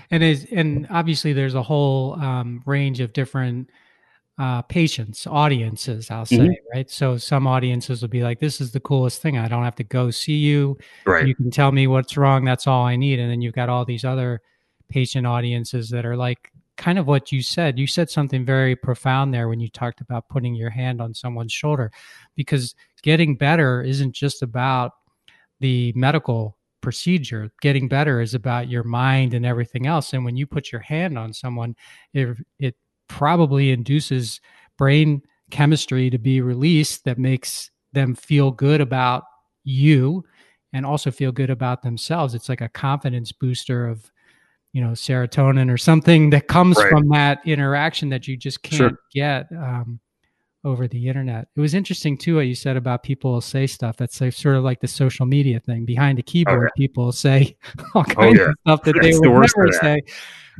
[0.09, 3.69] And is and obviously there's a whole um, range of different
[4.37, 6.53] uh, patients, audiences, I'll say, mm-hmm.
[6.73, 6.89] right?
[6.89, 9.37] So some audiences will be like, this is the coolest thing.
[9.37, 10.77] I don't have to go see you.
[11.05, 11.25] Right.
[11.25, 12.43] You can tell me what's wrong.
[12.43, 13.19] That's all I need.
[13.19, 14.41] And then you've got all these other
[14.89, 17.79] patient audiences that are like kind of what you said.
[17.79, 21.53] You said something very profound there when you talked about putting your hand on someone's
[21.53, 21.91] shoulder
[22.35, 24.91] because getting better isn't just about
[25.61, 27.51] the medical procedure.
[27.61, 30.13] Getting better is about your mind and everything else.
[30.13, 31.75] And when you put your hand on someone,
[32.13, 32.75] it, it
[33.07, 34.39] probably induces
[34.77, 39.23] brain chemistry to be released that makes them feel good about
[39.63, 40.23] you
[40.73, 42.35] and also feel good about themselves.
[42.35, 44.11] It's like a confidence booster of,
[44.73, 46.89] you know, serotonin or something that comes right.
[46.89, 48.99] from that interaction that you just can't sure.
[49.13, 49.99] get um,
[50.65, 51.47] over the internet.
[51.55, 53.95] It was interesting too what you said about people say stuff.
[53.95, 55.85] That's like, sort of like the social media thing.
[55.85, 56.69] Behind a keyboard, oh, yeah.
[56.75, 57.55] people say
[57.93, 58.49] all oh, kinds oh, yeah.
[58.49, 60.01] of stuff that That's they would never say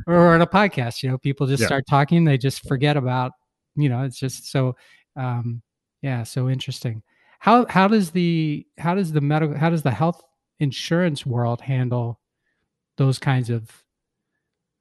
[0.06, 1.66] or on a podcast you know people just yeah.
[1.66, 3.32] start talking they just forget about
[3.76, 4.76] you know it's just so
[5.16, 5.62] um
[6.02, 7.02] yeah so interesting
[7.38, 10.22] how how does the how does the medical how does the health
[10.60, 12.20] insurance world handle
[12.96, 13.70] those kinds of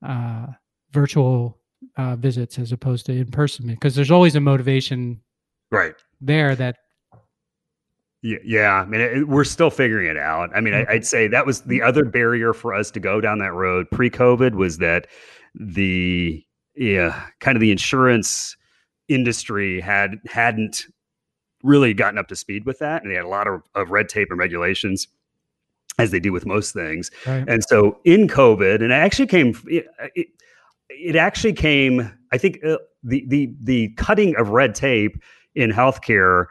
[0.05, 0.47] uh
[0.91, 1.57] virtual
[1.97, 5.19] uh visits as opposed to in person because there's always a motivation
[5.71, 6.77] right there that
[8.21, 8.73] yeah, yeah.
[8.73, 10.49] I mean, it, we're still figuring it out.
[10.55, 13.37] I mean, I, would say that was the other barrier for us to go down
[13.37, 15.05] that road pre-COVID was that
[15.53, 16.43] the
[16.75, 18.57] yeah, kind of the insurance
[19.07, 20.85] industry had hadn't
[21.63, 24.09] really gotten up to speed with that, and they had a lot of, of red
[24.09, 25.07] tape and regulations
[25.97, 27.11] as they do with most things.
[27.25, 27.45] Right.
[27.47, 30.27] And so in COVID, and it actually came, it, it,
[30.89, 32.11] it actually came.
[32.31, 35.21] I think uh, the the the cutting of red tape
[35.55, 36.47] in healthcare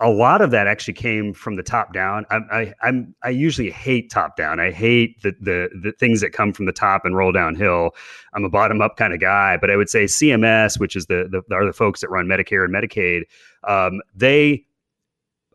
[0.00, 2.24] a lot of that actually came from the top down.
[2.30, 4.60] I, I, I'm I usually hate top down.
[4.60, 7.90] I hate the, the the things that come from the top and roll downhill.
[8.32, 11.28] I'm a bottom up kind of guy, but I would say CMS, which is the,
[11.28, 13.22] the are the folks that run Medicare and Medicaid,
[13.64, 14.64] um, they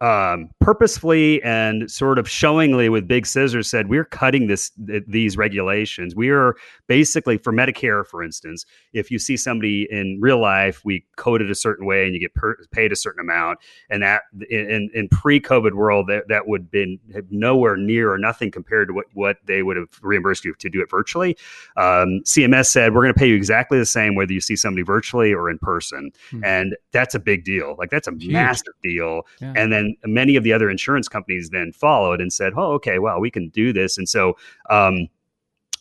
[0.03, 5.37] um, purposefully and sort of showingly with big scissors said we're cutting this th- these
[5.37, 6.55] regulations we are
[6.87, 11.49] basically for medicare for instance if you see somebody in real life we code it
[11.49, 15.07] a certain way and you get per- paid a certain amount and that in, in
[15.07, 19.63] pre-covid world that, that would been nowhere near or nothing compared to what, what they
[19.63, 21.37] would have reimbursed you to do it virtually
[21.77, 24.83] um, cms said we're going to pay you exactly the same whether you see somebody
[24.83, 26.43] virtually or in person hmm.
[26.43, 28.33] and that's a big deal like that's a Huge.
[28.33, 29.53] massive deal yeah.
[29.55, 33.19] and then many of the other insurance companies then followed and said, "Oh, okay, well,
[33.19, 34.37] we can do this." And so
[34.69, 35.07] um,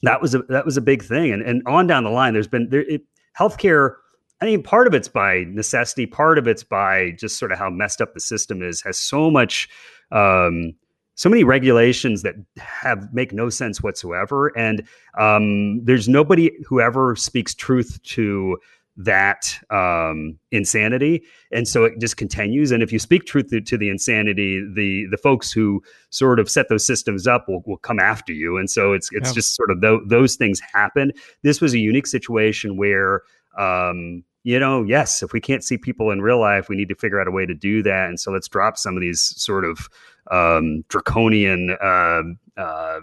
[0.03, 1.33] that was a that was a big thing.
[1.33, 3.03] And and on down the line, there's been there, it,
[3.39, 3.97] healthcare.
[4.41, 7.71] I mean, part of it's by necessity, part of it's by just sort of how
[7.71, 8.83] messed up the system is.
[8.83, 9.69] Has so much,
[10.11, 10.75] um,
[11.15, 14.83] so many regulations that have make no sense whatsoever, and
[15.17, 18.59] um, there's nobody who ever speaks truth to
[18.97, 22.71] that um, insanity, and so it just continues.
[22.71, 26.51] And if you speak truth to, to, the insanity, the the folks who sort of
[26.51, 28.59] set those systems up will, will come after you.
[28.59, 29.35] And so it's it's yeah.
[29.35, 31.13] just sort of th- those things happen.
[31.43, 33.23] This was a unique situation where.
[33.59, 36.97] Um, you know, yes, if we can't see people in real life, we need to
[36.97, 38.09] figure out a way to do that.
[38.09, 39.89] And so let's drop some of these sort of
[40.33, 42.23] um, draconian uh,
[42.57, 43.01] uh,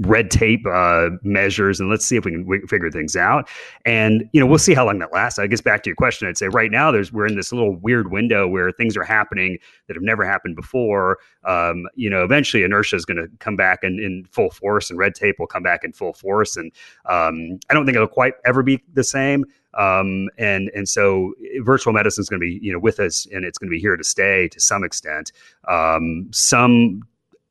[0.00, 3.48] red tape uh, measures and let's see if we can we figure things out.
[3.84, 5.38] And you know we'll see how long that lasts.
[5.38, 7.76] I guess back to your question i'd say right now there's we're in this little
[7.76, 11.18] weird window where things are happening that have never happened before.
[11.44, 14.98] Um, you know eventually inertia is going to come back in, in full force and
[14.98, 16.56] red tape will come back in full force.
[16.56, 16.72] And
[17.06, 19.44] um, i don't think it'll quite ever be the same.
[19.74, 23.44] Um, and and so virtual medicine is going to be you know with us and
[23.44, 25.32] it's going to be here to stay to some extent.
[25.68, 27.02] Um, some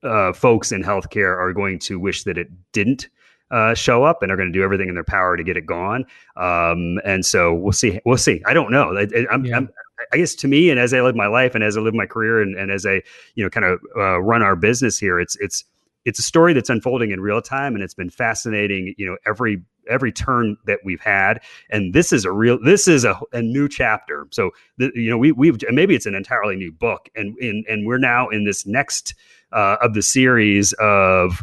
[0.05, 3.09] uh, folks in healthcare are going to wish that it didn't
[3.51, 5.65] uh, show up and are going to do everything in their power to get it
[5.65, 6.05] gone.
[6.35, 7.99] Um, and so we'll see.
[8.05, 8.41] We'll see.
[8.45, 8.97] I don't know.
[8.97, 9.57] I, I'm, yeah.
[9.57, 9.69] I'm,
[10.11, 12.05] i guess to me, and as I live my life, and as I live my
[12.05, 13.01] career, and, and as I,
[13.35, 15.63] you know, kind of uh, run our business here, it's it's
[16.03, 18.93] it's a story that's unfolding in real time, and it's been fascinating.
[18.97, 21.39] You know, every every turn that we've had
[21.69, 25.17] and this is a real this is a, a new chapter so the, you know
[25.17, 28.65] we we've maybe it's an entirely new book and and, and we're now in this
[28.65, 29.13] next
[29.51, 31.41] uh, of the series of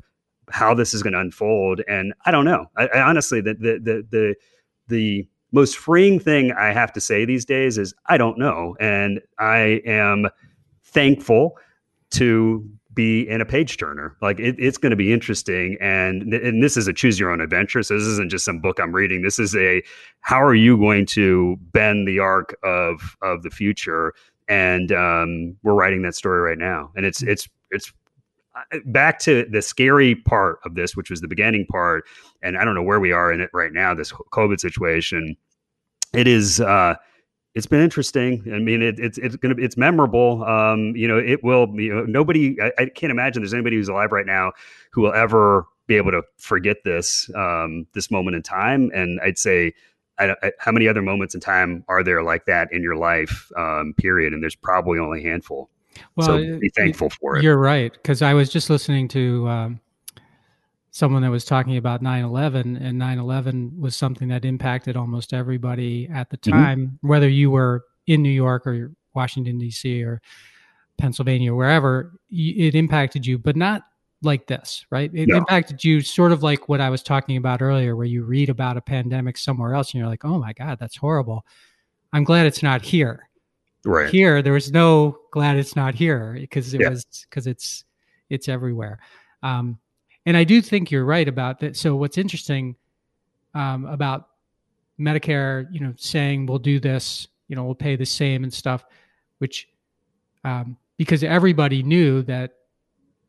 [0.50, 1.80] how this is going to unfold.
[1.88, 2.66] And I don't know.
[2.76, 4.34] I, I honestly, the, the the the
[4.88, 9.20] the most freeing thing I have to say these days is I don't know, and
[9.38, 10.28] I am
[10.84, 11.58] thankful
[12.12, 14.16] to be in a page turner.
[14.20, 17.40] Like it, it's going to be interesting, and and this is a choose your own
[17.40, 17.82] adventure.
[17.82, 19.22] So this isn't just some book I'm reading.
[19.22, 19.82] This is a
[20.20, 24.12] how are you going to bend the arc of of the future?
[24.48, 27.92] And um, we're writing that story right now, and it's it's it's
[28.86, 32.04] back to the scary part of this, which was the beginning part,
[32.42, 33.94] and I don't know where we are in it right now.
[33.94, 35.36] This COVID situation,
[36.14, 36.60] it is.
[36.60, 36.94] Uh,
[37.54, 38.42] it's been interesting.
[38.54, 40.44] I mean, it, it's it's gonna it's memorable.
[40.44, 41.68] Um, you know, it will.
[41.74, 42.56] You know, nobody.
[42.60, 44.52] I, I, can't imagine there's anybody who's alive right now
[44.90, 48.90] who will ever be able to forget this um, this moment in time.
[48.94, 49.74] And I'd say,
[50.18, 53.50] I, I, how many other moments in time are there like that in your life?
[53.56, 54.32] Um, period.
[54.32, 55.68] And there's probably only a handful.
[56.16, 57.42] Well, so be thankful for it.
[57.42, 57.92] You're right.
[57.92, 59.80] Because I was just listening to um,
[60.90, 65.32] someone that was talking about 9 11, and 9 11 was something that impacted almost
[65.32, 66.58] everybody at the mm-hmm.
[66.58, 67.08] time, mm-hmm.
[67.08, 70.02] whether you were in New York or Washington, D.C.
[70.02, 70.20] or
[70.98, 73.84] Pennsylvania, or wherever, it impacted you, but not
[74.22, 75.10] like this, right?
[75.12, 75.38] It no.
[75.38, 78.76] impacted you sort of like what I was talking about earlier, where you read about
[78.76, 81.44] a pandemic somewhere else and you're like, oh my God, that's horrible.
[82.12, 83.28] I'm glad it's not here.
[83.84, 84.10] Right.
[84.10, 86.90] Here, there was no glad it's not here because it yeah.
[86.90, 87.84] was because it's
[88.30, 89.00] it's everywhere.
[89.42, 89.78] Um,
[90.24, 91.76] and I do think you're right about that.
[91.76, 92.76] So what's interesting
[93.54, 94.28] um, about
[95.00, 98.84] Medicare, you know, saying we'll do this, you know, we'll pay the same and stuff,
[99.38, 99.68] which
[100.44, 102.54] um, because everybody knew that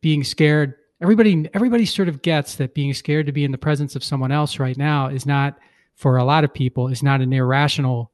[0.02, 3.96] being scared, everybody everybody sort of gets that being scared to be in the presence
[3.96, 5.58] of someone else right now is not
[5.96, 8.12] for a lot of people is not an irrational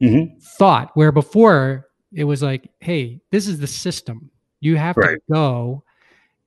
[0.00, 0.38] mm-hmm.
[0.58, 4.30] thought where before it was like hey this is the system
[4.60, 5.14] you have right.
[5.14, 5.82] to go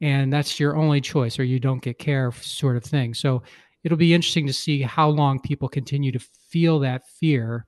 [0.01, 3.41] and that's your only choice or you don't get care sort of thing so
[3.83, 7.65] it'll be interesting to see how long people continue to feel that fear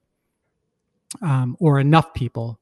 [1.22, 2.60] um, or enough people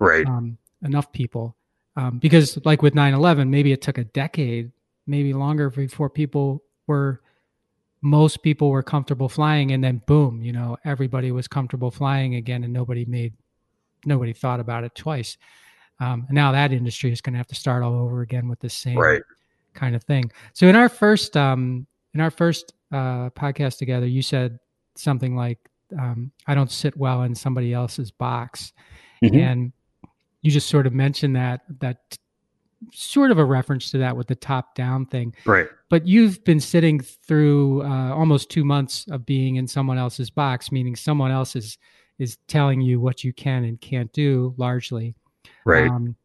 [0.00, 1.56] right um, enough people
[1.96, 4.70] um, because like with 9-11 maybe it took a decade
[5.06, 7.20] maybe longer before people were
[8.00, 12.64] most people were comfortable flying and then boom you know everybody was comfortable flying again
[12.64, 13.32] and nobody made
[14.04, 15.36] nobody thought about it twice
[16.00, 18.60] um, and now that industry is going to have to start all over again with
[18.60, 19.22] the same right.
[19.74, 24.22] kind of thing so in our first um, in our first uh, podcast together you
[24.22, 24.58] said
[24.94, 25.58] something like
[25.98, 28.72] um, i don't sit well in somebody else's box
[29.22, 29.36] mm-hmm.
[29.36, 29.72] and
[30.42, 32.16] you just sort of mentioned that that
[32.92, 35.34] sort of a reference to that with the top down thing.
[35.44, 35.68] Right.
[35.88, 40.70] But you've been sitting through uh, almost two months of being in someone else's box,
[40.70, 41.78] meaning someone else is
[42.18, 45.14] is telling you what you can and can't do largely.
[45.64, 45.88] Right.
[45.88, 46.16] Um,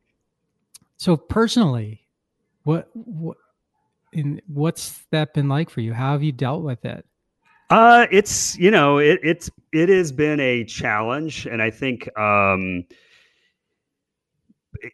[0.98, 2.08] so personally,
[2.64, 3.38] what what
[4.12, 5.94] in what's that been like for you?
[5.94, 7.06] How have you dealt with it?
[7.70, 12.86] Uh, it's you know it it's it has been a challenge, and I think um,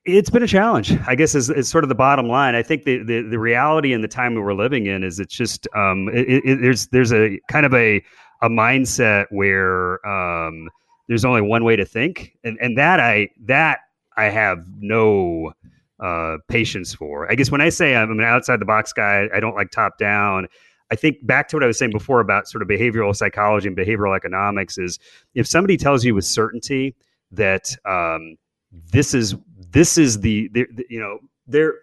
[0.05, 0.97] it's been a challenge.
[1.07, 2.55] I guess is, is sort of the bottom line.
[2.55, 5.67] I think the, the the reality in the time we're living in is it's just
[5.75, 8.03] um, it, it, there's there's a kind of a
[8.41, 10.69] a mindset where um,
[11.07, 13.79] there's only one way to think, and and that I that
[14.15, 15.53] I have no
[15.99, 17.29] uh, patience for.
[17.31, 19.97] I guess when I say I'm an outside the box guy, I don't like top
[19.97, 20.47] down.
[20.91, 23.77] I think back to what I was saying before about sort of behavioral psychology and
[23.77, 24.97] behavioral economics is
[25.35, 26.95] if somebody tells you with certainty
[27.31, 28.37] that um,
[28.72, 29.36] this is
[29.72, 31.76] this is the, the, the you know there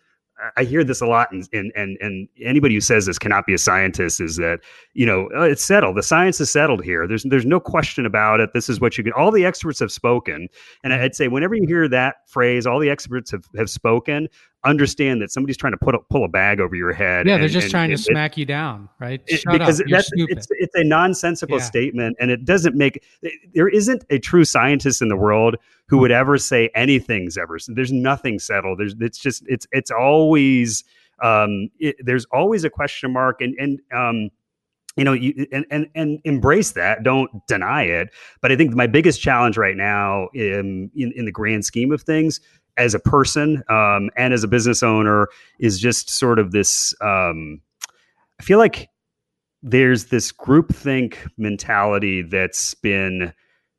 [0.54, 3.54] I hear this a lot, and, and and and anybody who says this cannot be
[3.54, 4.60] a scientist is that
[4.92, 5.96] you know oh, it's settled.
[5.96, 7.06] The science is settled here.
[7.06, 8.52] There's there's no question about it.
[8.52, 9.14] This is what you can.
[9.14, 10.48] All the experts have spoken,
[10.84, 14.28] and I'd say whenever you hear that phrase, all the experts have have spoken
[14.66, 17.26] understand that somebody's trying to put a, pull a bag over your head.
[17.26, 19.22] Yeah, and, they're just and, trying and to smack you down, right?
[19.26, 21.64] it, because up, that's it's it's a nonsensical Yeah.
[21.64, 23.02] statement, and it doesn't make.
[23.54, 25.56] There isn't a true scientist in the world
[25.88, 27.58] who would ever say anything's ever.
[27.68, 28.78] There's nothing settled.
[28.78, 30.84] There's it's just it's it's always
[31.22, 34.30] um it, there's always a question mark, and and um
[34.96, 38.08] you know you and, and and embrace that don't deny it
[38.40, 42.02] but i think my biggest challenge right now in in, in the grand scheme of
[42.02, 42.40] things
[42.78, 45.28] as a person um, and as a business owner
[45.58, 47.60] is just sort of this um,
[48.40, 48.88] i feel like
[49.62, 53.32] there's this groupthink mentality that's been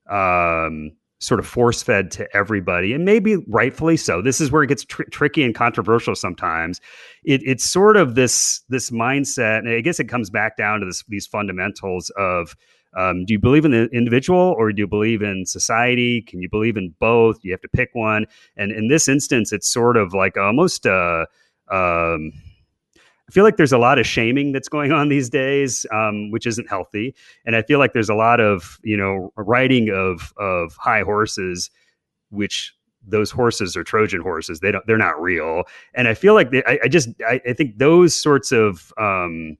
[0.10, 4.22] um, sort of force fed to everybody, and maybe rightfully so.
[4.22, 6.80] This is where it gets tr- tricky and controversial sometimes.
[7.24, 10.86] It, it's sort of this this mindset, and I guess it comes back down to
[10.86, 12.56] this, these fundamentals of
[12.96, 16.22] um, do you believe in the individual or do you believe in society?
[16.22, 17.38] Can you believe in both?
[17.44, 18.26] You have to pick one.
[18.56, 21.26] And in this instance, it's sort of like almost uh,
[21.72, 22.32] um,
[23.30, 26.46] I feel like there's a lot of shaming that's going on these days, um, which
[26.46, 27.14] isn't healthy.
[27.46, 31.70] And I feel like there's a lot of you know riding of of high horses,
[32.30, 32.74] which
[33.06, 34.60] those horses are Trojan horses.
[34.60, 34.86] They don't.
[34.88, 35.64] They're not real.
[35.94, 39.58] And I feel like they, I, I just I, I think those sorts of um,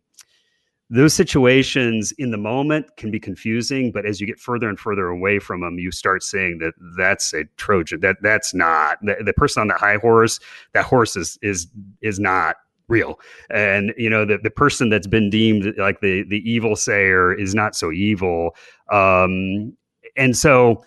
[0.90, 5.08] those situations in the moment can be confusing but as you get further and further
[5.08, 9.34] away from them you start saying that that's a trojan that that's not the, the
[9.34, 10.40] person on the high horse
[10.74, 11.68] that horse is is
[12.02, 12.56] is not
[12.88, 13.20] real.
[13.50, 17.54] And you know the, the person that's been deemed like the the evil sayer is
[17.54, 18.56] not so evil.
[18.92, 19.76] Um
[20.16, 20.84] and so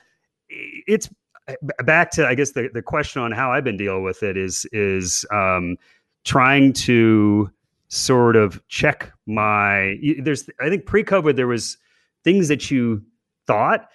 [0.48, 1.08] it's
[1.82, 4.66] back to i guess the, the question on how i've been dealing with it is
[4.72, 5.76] is um
[6.24, 7.50] trying to
[7.88, 11.76] sort of check my there's i think pre-covid there was
[12.22, 13.02] things that you
[13.46, 13.88] thought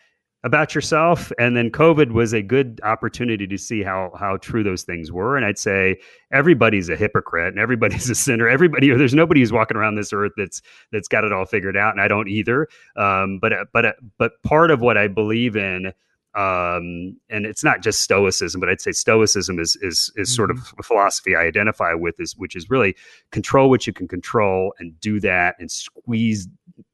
[0.45, 1.31] about yourself.
[1.39, 5.35] And then covid was a good opportunity to see how how true those things were.
[5.35, 5.97] And i'd say
[6.31, 8.47] everybody's a hypocrite and everybody's a sinner.
[8.47, 11.93] Everybody there's nobody who's walking around this earth that's that's got it all figured out.
[11.93, 12.67] And i don't either.
[12.95, 15.91] Um, but but but part of what i believe in
[16.35, 20.35] um, and it's not just stoicism, but I'd say stoicism is is is mm-hmm.
[20.35, 22.95] sort of a philosophy I identify with, is which is really
[23.31, 26.47] control what you can control and do that and squeeze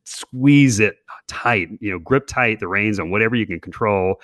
[0.05, 4.21] squeeze it tight, you know, grip tight the reins on whatever you can control.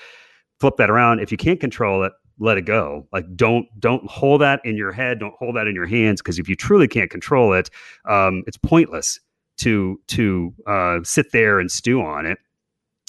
[0.60, 1.20] Flip that around.
[1.20, 3.08] If you can't control it, let it go.
[3.12, 5.20] Like don't don't hold that in your head.
[5.20, 7.72] Don't hold that in your hands because if you truly can't control it,
[8.06, 9.20] um, it's pointless
[9.58, 12.38] to to uh, sit there and stew on it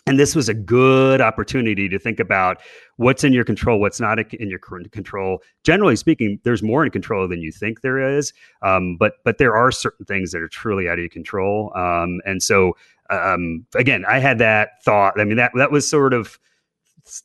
[0.09, 2.61] and this was a good opportunity to think about
[2.97, 5.43] what's in your control, what's not in your control.
[5.65, 8.33] Generally speaking, there's more in control than you think there is,
[8.63, 11.73] um, but but there are certain things that are truly out of your control.
[11.77, 12.77] Um, and so,
[13.11, 15.21] um, again, I had that thought.
[15.21, 16.39] I mean, that that was sort of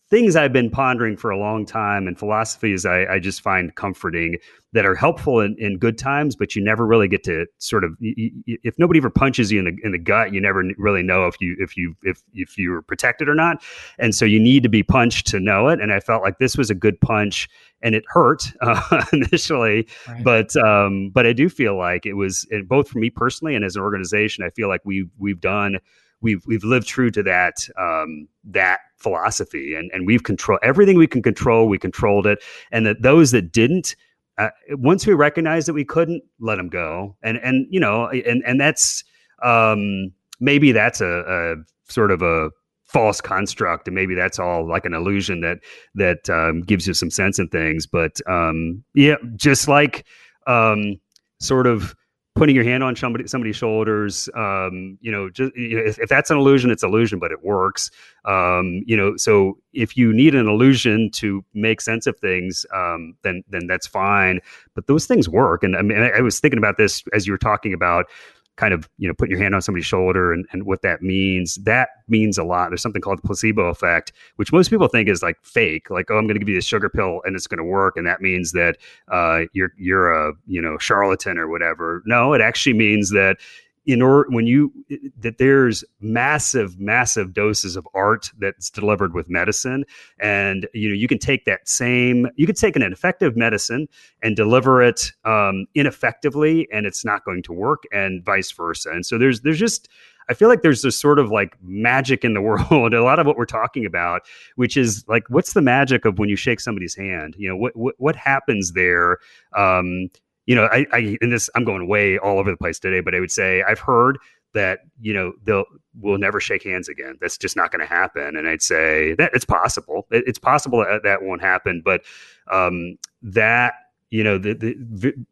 [0.09, 4.37] things I've been pondering for a long time, and philosophies I, I just find comforting
[4.73, 7.95] that are helpful in, in good times, but you never really get to sort of
[7.99, 11.39] if nobody ever punches you in the in the gut, you never really know if
[11.39, 13.61] you if you if if you were protected or not,
[13.99, 15.79] and so you need to be punched to know it.
[15.79, 17.47] And I felt like this was a good punch,
[17.81, 20.23] and it hurt uh, initially, right.
[20.23, 23.75] but um, but I do feel like it was both for me personally and as
[23.75, 24.43] an organization.
[24.43, 25.79] I feel like we we've done
[26.23, 31.07] we've we've lived true to that um, that philosophy, and and we've controlled everything we
[31.07, 31.67] can control.
[31.67, 33.95] We controlled it, and that those that didn't,
[34.37, 37.15] uh, once we recognized that we couldn't, let them go.
[37.21, 39.03] And and you know, and and that's
[39.43, 42.49] um, maybe that's a, a sort of a
[42.85, 45.57] false construct and maybe that's all like an illusion that
[45.95, 50.05] that um, gives you some sense in things but um, yeah just like
[50.45, 50.99] um,
[51.39, 51.95] sort of
[52.35, 56.09] putting your hand on somebody somebody's shoulders um, you know just you know, if, if,
[56.09, 57.91] that's an illusion it's illusion but it works.
[58.25, 63.15] Um, you know so if you need an illusion to make sense of things um,
[63.23, 64.39] then then that's fine.
[64.73, 65.63] But those things work.
[65.63, 68.07] And i mean I, I was thinking about this as you were talking about
[68.55, 71.55] kind of you know putting your hand on somebody's shoulder and, and what that means
[71.63, 72.69] that means a lot.
[72.69, 76.17] There's something called the placebo effect which most people think is like fake like oh
[76.17, 78.21] i'm going to give you this sugar pill and it's going to work and that
[78.21, 78.77] means that
[79.11, 82.03] uh, you're you're a you know charlatan or whatever.
[82.05, 83.37] No it actually means that
[83.85, 84.71] in order when you
[85.19, 89.83] that there's massive massive doses of art that's delivered with medicine
[90.19, 93.87] and you know you can take that same you could take an effective medicine
[94.21, 99.05] and deliver it um, ineffectively and it's not going to work and vice versa and
[99.05, 99.89] so there's there's just
[100.29, 102.93] I feel like there's this sort of like magic in the world.
[102.93, 104.21] A lot of what we're talking about,
[104.55, 107.35] which is like, what's the magic of when you shake somebody's hand?
[107.37, 109.17] You know, what what, what happens there?
[109.55, 110.09] Um,
[110.45, 113.15] you know, I, I in this I'm going way all over the place today, but
[113.15, 114.17] I would say I've heard
[114.53, 115.65] that you know they'll
[115.99, 117.17] we'll never shake hands again.
[117.21, 118.35] That's just not going to happen.
[118.35, 120.07] And I'd say that it's possible.
[120.11, 122.03] It, it's possible that that won't happen, but
[122.51, 123.73] um, that
[124.09, 125.25] you know the, the, the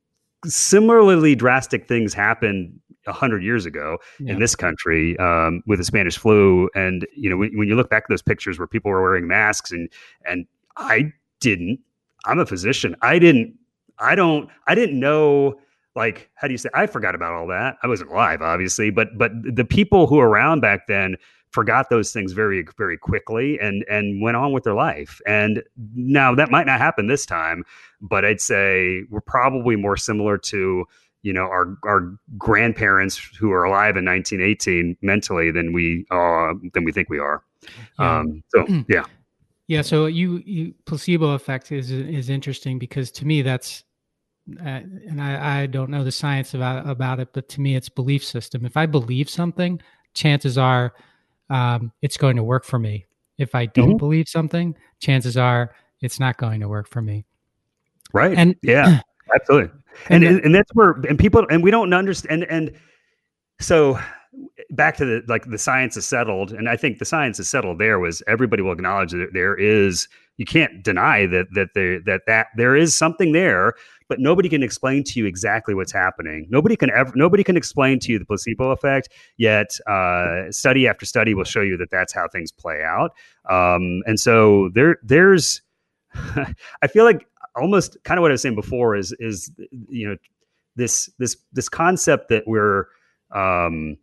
[0.49, 4.33] similarly drastic things happened a hundred years ago yeah.
[4.33, 6.69] in this country um, with the Spanish flu.
[6.75, 9.27] And you know, when, when you look back at those pictures where people were wearing
[9.27, 9.89] masks and
[10.25, 10.45] and
[10.77, 11.79] I didn't.
[12.25, 12.95] I'm a physician.
[13.01, 13.55] I didn't
[14.01, 15.55] I don't I didn't know
[15.95, 17.77] like how do you say I forgot about all that.
[17.83, 21.15] I wasn't alive obviously, but but the people who were around back then
[21.51, 25.21] forgot those things very very quickly and and went on with their life.
[25.27, 25.63] And
[25.95, 27.63] now that might not happen this time,
[28.01, 30.85] but I'd say we're probably more similar to
[31.23, 36.83] you know our our grandparents who are alive in 1918 mentally than we uh than
[36.83, 37.43] we think we are.
[37.99, 38.19] Yeah.
[38.19, 39.05] Um so yeah.
[39.67, 43.85] Yeah, so you, you placebo effect is is interesting because to me that's
[44.59, 47.89] uh, and I, I don't know the science about about it, but to me, it's
[47.89, 48.65] belief system.
[48.65, 49.81] If I believe something,
[50.13, 50.93] chances are
[51.49, 53.05] um, it's going to work for me.
[53.37, 53.97] If I don't mm-hmm.
[53.97, 57.25] believe something, chances are it's not going to work for me.
[58.13, 58.37] Right.
[58.37, 59.01] And yeah,
[59.35, 59.71] absolutely.
[60.09, 62.77] And, and and that's where and people and we don't understand and and
[63.59, 63.99] so
[64.71, 67.77] back to the like the science is settled and i think the science is settled
[67.77, 70.07] there was everybody will acknowledge that there is
[70.37, 73.73] you can't deny that that there that that there is something there
[74.09, 76.45] but nobody can explain to you exactly what's happening.
[76.49, 79.07] Nobody can ever nobody can explain to you the placebo effect
[79.37, 83.11] yet uh, study after study will show you that that's how things play out.
[83.49, 85.61] Um, and so there there's
[86.81, 87.25] i feel like
[87.55, 89.51] almost kind of what i was saying before is is
[89.89, 90.17] you know
[90.75, 92.87] this this this concept that we're
[93.33, 93.97] um,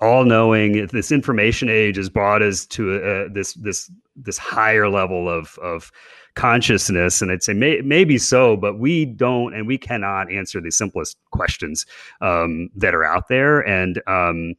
[0.00, 5.28] all knowing this information age has brought us to uh, this this this higher level
[5.28, 5.90] of of
[6.34, 7.20] consciousness.
[7.20, 11.18] And i'd say may, maybe so but we don't and we cannot answer the simplest
[11.32, 11.84] questions
[12.20, 13.60] um, that are out there.
[13.60, 14.54] And um,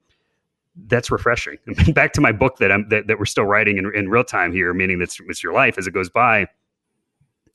[0.88, 1.58] that's refreshing.
[1.94, 4.52] Back to my book that i'm that, that we're still writing in, in real time
[4.52, 6.48] here meaning that's it's your life as it goes by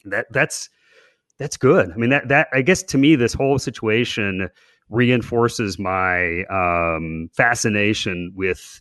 [0.05, 0.71] that that's
[1.37, 1.91] that's good.
[1.91, 4.49] I mean that that i guess to me this whole situation
[4.91, 8.81] reinforces my um, fascination with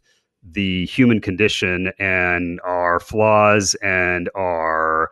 [0.51, 5.09] the human condition and our flaws and our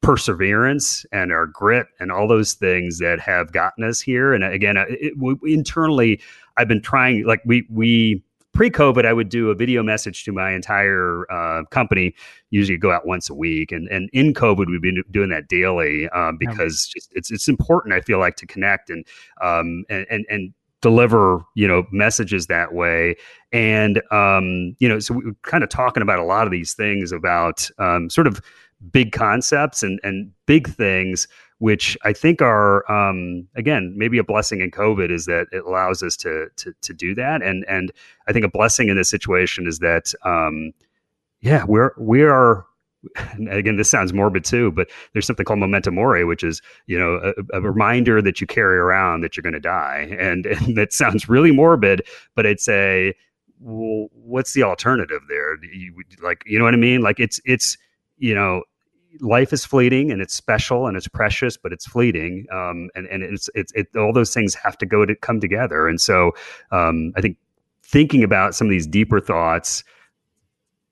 [0.00, 4.32] perseverance and our grit and all those things that have gotten us here.
[4.32, 5.14] And again, it,
[5.44, 6.20] internally,
[6.56, 7.26] I've been trying.
[7.26, 8.22] Like we we
[8.52, 12.14] pre-COVID, I would do a video message to my entire uh, company.
[12.50, 16.08] Usually, go out once a week, and and in COVID, we've been doing that daily
[16.10, 17.94] um, because just, it's it's important.
[17.94, 19.06] I feel like to connect and
[19.40, 23.14] um, and and and deliver you know messages that way
[23.52, 26.72] and um you know so we are kind of talking about a lot of these
[26.72, 28.40] things about um sort of
[28.90, 31.28] big concepts and and big things
[31.60, 36.02] which I think are um, again maybe a blessing in COVID is that it allows
[36.02, 37.92] us to to to do that, and and
[38.26, 40.72] I think a blessing in this situation is that um,
[41.40, 42.66] yeah we're we are.
[43.50, 47.32] again, this sounds morbid too, but there's something called memento mori, which is you know
[47.52, 50.92] a, a reminder that you carry around that you're going to die, and, and that
[50.92, 52.02] sounds really morbid,
[52.34, 53.14] but I'd say,
[53.58, 55.62] well, what's the alternative there?
[55.64, 57.00] You, like, you know what I mean?
[57.00, 57.78] Like, it's it's
[58.18, 58.64] you know
[59.20, 62.46] life is fleeting and it's special and it's precious, but it's fleeting.
[62.52, 65.88] Um, and and it's it's it, all those things have to go to come together.
[65.88, 66.32] And so
[66.70, 67.36] um, I think
[67.82, 69.84] thinking about some of these deeper thoughts.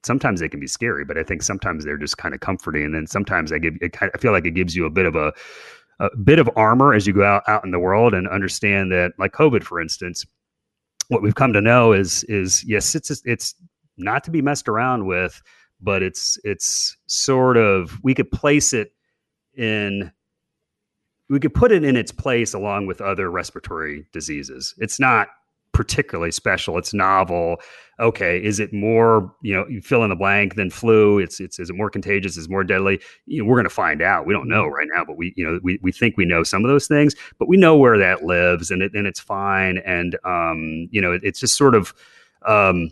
[0.04, 2.84] Sometimes they can be scary, but I think sometimes they're just kind of comforting.
[2.84, 5.16] And then sometimes I give, it, I feel like it gives you a bit of
[5.16, 5.32] a,
[6.00, 9.12] a bit of armor as you go out, out in the world and understand that,
[9.18, 10.24] like COVID, for instance,
[11.08, 13.54] what we've come to know is is yes, it's it's
[13.96, 15.42] not to be messed around with,
[15.80, 18.92] but it's it's sort of we could place it
[19.56, 20.12] in
[21.28, 24.74] we could put it in its place along with other respiratory diseases.
[24.78, 25.28] It's not
[25.72, 26.78] particularly special.
[26.78, 27.60] It's novel.
[28.00, 31.18] Okay, is it more, you know, you fill in the blank than flu?
[31.18, 32.36] It's it's is it more contagious?
[32.36, 33.00] Is it more deadly?
[33.26, 34.26] You know, we're going to find out.
[34.26, 34.74] We don't know mm-hmm.
[34.74, 37.14] right now, but we you know we, we think we know some of those things,
[37.38, 39.78] but we know where that lives, and it and it's fine.
[39.78, 41.94] And um, you know, it, it's just sort of
[42.46, 42.90] um,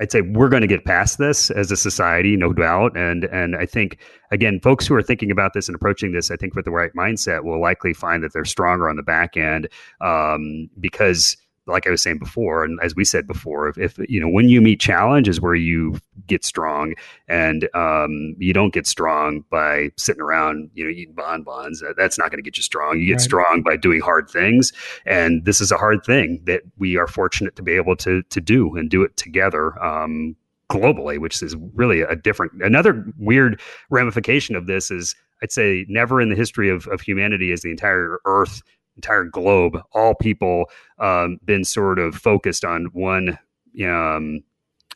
[0.00, 2.96] I'd say we're going to get past this as a society, no doubt.
[2.96, 3.98] And and I think
[4.30, 6.92] again, folks who are thinking about this and approaching this, I think with the right
[6.96, 9.68] mindset, will likely find that they're stronger on the back end
[10.00, 11.36] um, because
[11.68, 14.48] like I was saying before, and as we said before, if, if you know when
[14.48, 16.94] you meet challenge is where you get strong,
[17.28, 21.82] and um, you don't get strong by sitting around, you know, eating bonbons.
[21.96, 22.98] That's not going to get you strong.
[22.98, 23.20] You get right.
[23.20, 24.72] strong by doing hard things,
[25.06, 28.40] and this is a hard thing that we are fortunate to be able to to
[28.40, 29.80] do and do it together.
[29.82, 30.36] Um,
[30.70, 33.58] globally, which is really a different, another weird
[33.88, 37.70] ramification of this is I'd say never in the history of, of humanity is the
[37.70, 38.62] entire earth
[38.98, 40.64] entire globe, all people
[40.98, 43.38] um, been sort of focused on one
[43.84, 44.42] um,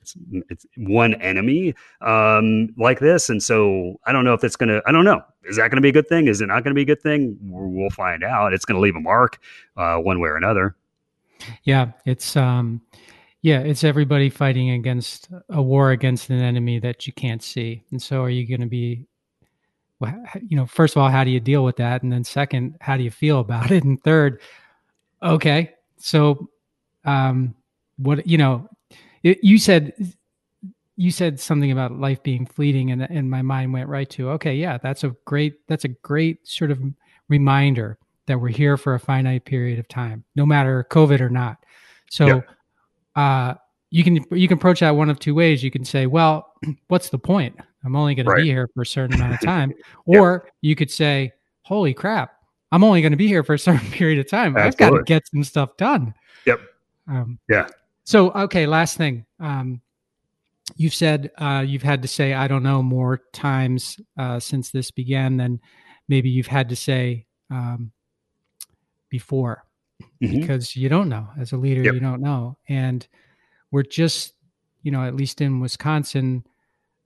[0.01, 0.17] it's,
[0.51, 3.29] it's, one enemy um, like this.
[3.29, 5.23] And so I don't know if that's going to, I don't know.
[5.45, 6.27] Is that going to be a good thing?
[6.27, 7.39] Is it not going to be a good thing?
[7.41, 8.53] We'll find out.
[8.53, 9.39] It's going to leave a mark
[9.77, 10.75] uh, one way or another.
[11.63, 11.93] Yeah.
[12.05, 12.81] It's, um,
[13.43, 17.85] yeah, it's everybody fighting against a war against an enemy that you can't see.
[17.93, 19.07] And so are you going to be
[20.47, 22.03] you know, first of all, how do you deal with that?
[22.03, 23.85] And then second, how do you feel about it?
[23.85, 24.41] And third,
[25.23, 26.49] okay, so,
[27.05, 27.55] um,
[27.97, 28.69] what, you know,
[29.23, 29.93] it, you said,
[30.97, 34.55] you said something about life being fleeting and, and my mind went right to, okay,
[34.55, 36.81] yeah, that's a great, that's a great sort of
[37.29, 41.59] reminder that we're here for a finite period of time, no matter COVID or not.
[42.11, 42.49] So, yep.
[43.17, 43.55] uh,
[43.93, 45.63] you can you can approach that one of two ways.
[45.63, 46.55] You can say, well,
[46.89, 47.55] what's the point?
[47.85, 48.37] I'm only going right.
[48.37, 49.73] to be here for a certain amount of time.
[50.07, 50.55] or yep.
[50.61, 52.33] you could say, holy crap,
[52.71, 54.57] I'm only going to be here for a certain period of time.
[54.57, 54.69] Absolutely.
[54.69, 56.15] I've got to get some stuff done.
[56.47, 56.61] Yep.
[57.09, 57.69] Um, yeah.
[58.05, 59.25] So, okay, last thing.
[59.41, 59.81] Um,
[60.77, 64.91] you've said uh, you've had to say, I don't know, more times uh, since this
[64.91, 65.61] began than
[66.09, 67.93] maybe you've had to say um,
[69.09, 69.65] before
[70.23, 70.41] mm-hmm.
[70.41, 71.29] because you don't know.
[71.39, 71.95] As a leader, yep.
[71.95, 72.57] you don't know.
[72.69, 73.07] And
[73.71, 74.35] we're just,
[74.83, 76.45] you know, at least in Wisconsin,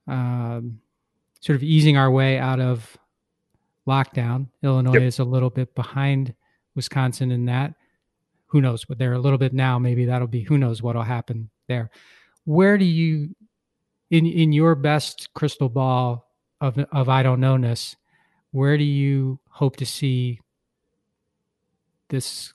[0.06, 0.80] um,
[1.40, 2.96] sort of easing our way out of
[3.86, 4.48] lockdown.
[4.62, 5.02] Illinois yep.
[5.02, 6.34] is a little bit behind
[6.74, 7.74] Wisconsin in that.
[8.46, 8.84] Who knows?
[8.84, 9.78] But they're a little bit now.
[9.78, 11.90] Maybe that'll be who knows what'll happen there.
[12.44, 13.34] Where do you,
[14.10, 16.30] in in your best crystal ball
[16.60, 17.96] of of I don't knownness,
[18.52, 20.40] where do you hope to see
[22.08, 22.54] this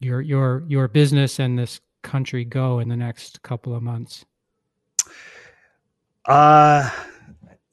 [0.00, 4.26] your your your business and this country go in the next couple of months?
[6.26, 6.90] Uh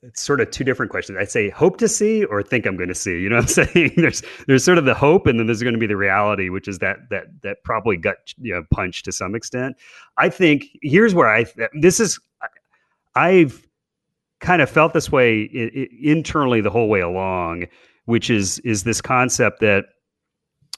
[0.04, 1.18] it's sort of two different questions.
[1.20, 3.20] I'd say hope to see or think I'm going to see.
[3.20, 3.93] You know what I'm saying?
[3.97, 6.68] there's there's sort of the hope, and then there's going to be the reality, which
[6.68, 9.76] is that that that probably gut you know, punch to some extent.
[10.18, 11.45] I think here's where I
[11.80, 12.20] this is
[13.16, 13.66] I've
[14.39, 15.43] kind of felt this way
[16.02, 17.68] internally the whole way along,
[18.06, 19.86] which is is this concept that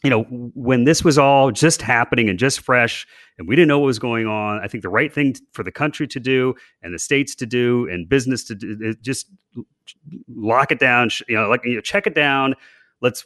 [0.03, 0.23] you know,
[0.53, 3.99] when this was all just happening and just fresh, and we didn't know what was
[3.99, 7.35] going on, I think the right thing for the country to do and the states
[7.35, 9.27] to do and business to do just
[10.27, 11.09] lock it down.
[11.29, 12.55] You know, like you know, check it down.
[13.01, 13.25] Let's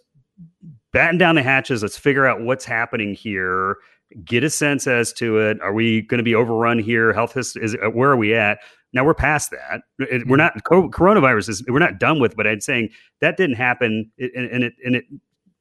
[0.94, 1.82] batten down the hatches.
[1.82, 3.78] Let's figure out what's happening here.
[4.24, 5.60] Get a sense as to it.
[5.62, 7.12] Are we going to be overrun here?
[7.12, 8.60] Health is, is where are we at?
[8.94, 9.82] Now we're past that.
[10.00, 10.90] Uh, it, we're not mm-hmm.
[10.90, 12.36] coronavirus is we're not done with.
[12.36, 15.06] But I'm saying that didn't happen, and, and it and it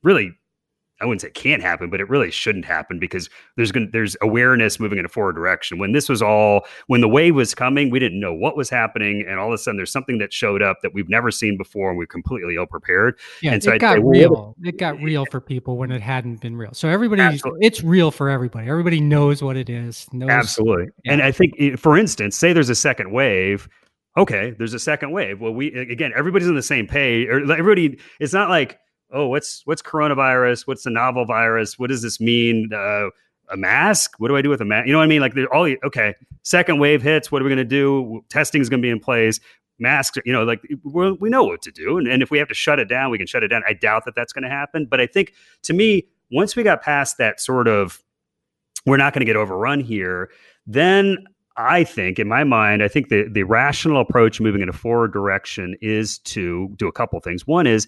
[0.02, 0.32] really
[1.00, 4.80] I wouldn't say can't happen, but it really shouldn't happen because there's going there's awareness
[4.80, 5.78] moving in a forward direction.
[5.78, 9.24] When this was all when the wave was coming, we didn't know what was happening,
[9.28, 11.90] and all of a sudden there's something that showed up that we've never seen before,
[11.90, 13.18] and we're completely ill prepared.
[13.42, 14.56] Yeah, and so it I'd got say, real.
[14.62, 16.72] It got real for people when it hadn't been real.
[16.72, 17.66] So everybody, absolutely.
[17.66, 18.68] it's real for everybody.
[18.68, 20.06] Everybody knows what it is.
[20.12, 20.86] Knows, absolutely.
[21.04, 21.12] Yeah.
[21.12, 23.68] And I think, eh, for instance, say there's a second wave
[24.18, 25.40] okay, there's a second wave.
[25.40, 27.28] Well, we again, everybody's on the same page.
[27.28, 28.78] Or everybody, it's not like
[29.10, 30.66] oh, what's what's coronavirus?
[30.66, 31.78] What's the novel virus?
[31.78, 32.70] What does this mean?
[32.72, 33.08] Uh,
[33.48, 34.14] a mask?
[34.18, 34.86] What do I do with a mask?
[34.86, 35.20] You know what I mean?
[35.20, 36.14] Like, they're all okay.
[36.42, 37.30] Second wave hits.
[37.30, 38.24] What are we going to do?
[38.28, 39.40] Testing is going to be in place.
[39.78, 42.54] Masks, you know, like we know what to do, and, and if we have to
[42.54, 43.62] shut it down, we can shut it down.
[43.68, 45.34] I doubt that that's going to happen, but I think
[45.64, 48.02] to me, once we got past that sort of,
[48.86, 50.30] we're not going to get overrun here.
[50.66, 51.18] Then
[51.58, 55.12] I think, in my mind, I think the the rational approach moving in a forward
[55.12, 57.46] direction is to do a couple things.
[57.46, 57.86] One is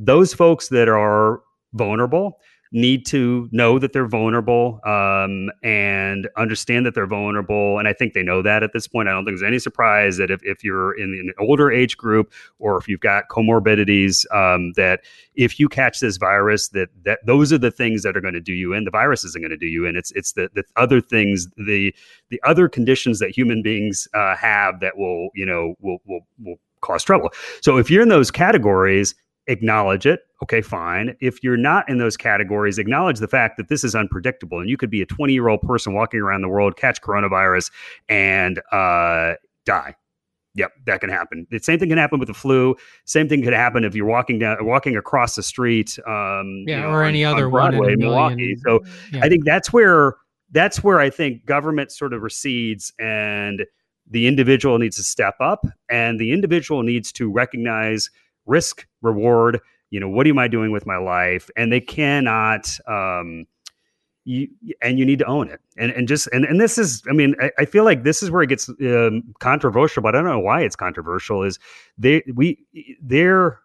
[0.00, 1.42] those folks that are
[1.74, 2.38] vulnerable
[2.72, 7.80] need to know that they're vulnerable um, and understand that they're vulnerable.
[7.80, 9.08] And I think they know that at this point.
[9.08, 12.32] I don't think there's any surprise that if, if you're in, an older age group
[12.60, 15.00] or if you've got comorbidities, um, that
[15.34, 18.40] if you catch this virus, that that those are the things that are going to
[18.40, 18.84] do you in.
[18.84, 19.96] The virus isn't going to do you in.
[19.96, 21.92] It's it's the, the other things, the
[22.28, 26.56] the other conditions that human beings uh, have that will you know will will will
[26.82, 27.30] cause trouble.
[27.62, 29.14] So if you're in those categories,
[29.50, 30.20] acknowledge it.
[30.42, 31.16] Okay, fine.
[31.20, 34.76] If you're not in those categories, acknowledge the fact that this is unpredictable and you
[34.76, 37.70] could be a 20 year old person walking around the world, catch coronavirus,
[38.08, 39.34] and uh,
[39.66, 39.94] die.
[40.54, 41.46] Yep, that can happen.
[41.50, 42.74] The same thing can happen with the flu.
[43.04, 45.96] Same thing could happen if you're walking down, walking across the street.
[46.06, 48.56] Um, yeah, you know, or any on, other on Broadway, Milwaukee.
[48.64, 48.80] So
[49.12, 49.20] yeah.
[49.22, 50.16] I think that's where
[50.50, 53.64] that's where I think government sort of recedes and
[54.10, 58.10] the individual needs to step up and the individual needs to recognize
[58.50, 61.50] risk reward you know what am i doing with my life?
[61.56, 63.46] And they cannot um
[64.24, 64.48] you
[64.82, 65.60] and you need to own it.
[65.76, 68.30] And and just and, and this is i mean I, I feel like this is
[68.30, 71.58] where it gets um, controversial but i don't know why it's controversial is
[71.98, 72.58] they we
[73.02, 73.58] they're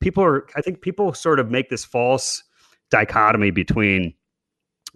[0.00, 2.42] people are i think people sort of make this false
[2.90, 4.14] dichotomy between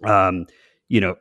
[0.03, 0.45] um
[0.89, 1.15] you know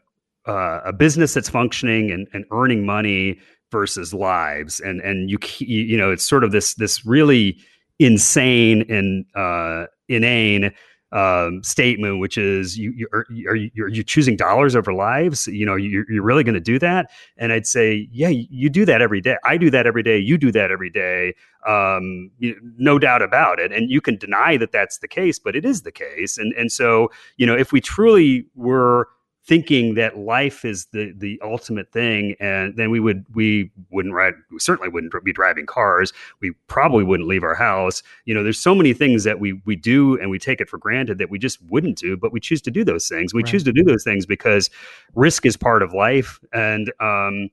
[0.46, 3.36] uh, a business that's functioning and, and earning money
[3.72, 4.80] versus lives.
[4.80, 7.58] And and you you know it's sort of this this really
[7.98, 10.72] insane and uh, inane
[11.12, 15.46] um, statement, which is you, you are, are you, are you choosing dollars over lives?
[15.46, 17.10] You know, you're, you're really going to do that?
[17.36, 19.36] And I'd say, yeah, you do that every day.
[19.44, 20.18] I do that every day.
[20.18, 21.34] You do that every day.
[21.66, 23.72] Um, you, no doubt about it.
[23.72, 26.38] And you can deny that that's the case, but it is the case.
[26.38, 29.08] And and so you know, if we truly were
[29.46, 34.34] thinking that life is the the ultimate thing and then we would we wouldn't ride
[34.50, 36.12] we certainly wouldn't be driving cars.
[36.40, 38.02] We probably wouldn't leave our house.
[38.24, 40.78] You know there's so many things that we we do and we take it for
[40.78, 43.32] granted that we just wouldn't do but we choose to do those things.
[43.32, 43.50] We right.
[43.50, 44.68] choose to do those things because
[45.14, 47.50] risk is part of life and um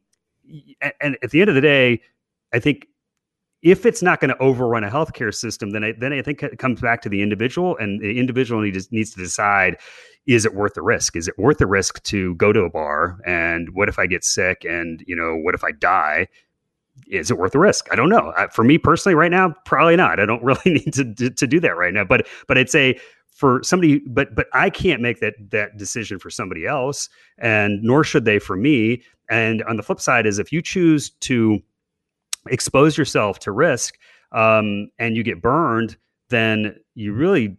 [1.00, 2.02] and at the end of the day
[2.54, 2.88] i think
[3.64, 6.60] if it's not going to overrun a healthcare system, then I, then I think it
[6.60, 9.78] comes back to the individual, and the individual needs needs to decide:
[10.28, 11.16] is it worth the risk?
[11.16, 13.20] Is it worth the risk to go to a bar?
[13.26, 14.66] And what if I get sick?
[14.66, 16.28] And you know, what if I die?
[17.08, 17.88] Is it worth the risk?
[17.92, 18.34] I don't know.
[18.52, 20.20] for me personally, right now, probably not.
[20.20, 22.04] I don't really need to, to to do that right now.
[22.04, 23.00] But but I'd say
[23.34, 27.10] for somebody but but I can't make that that decision for somebody else
[27.40, 31.10] and nor should they for me and on the flip side is if you choose
[31.22, 31.60] to
[32.50, 33.96] expose yourself to risk
[34.32, 35.98] um, and you get burned,
[36.30, 37.58] then you really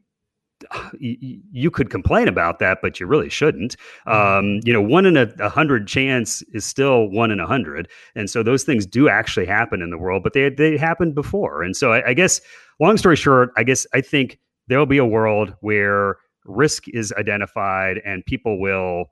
[0.98, 3.76] you, you, could complain about that, but you really shouldn't.
[4.06, 4.10] Mm-hmm.
[4.10, 7.88] Um, you know, one in a, a, hundred chance is still one in a hundred,
[8.14, 11.62] and so those things do actually happen in the world, but they they happened before.
[11.62, 12.40] And so I, I guess,
[12.80, 17.12] long story short, I guess I think there will be a world where risk is
[17.18, 19.06] identified and people will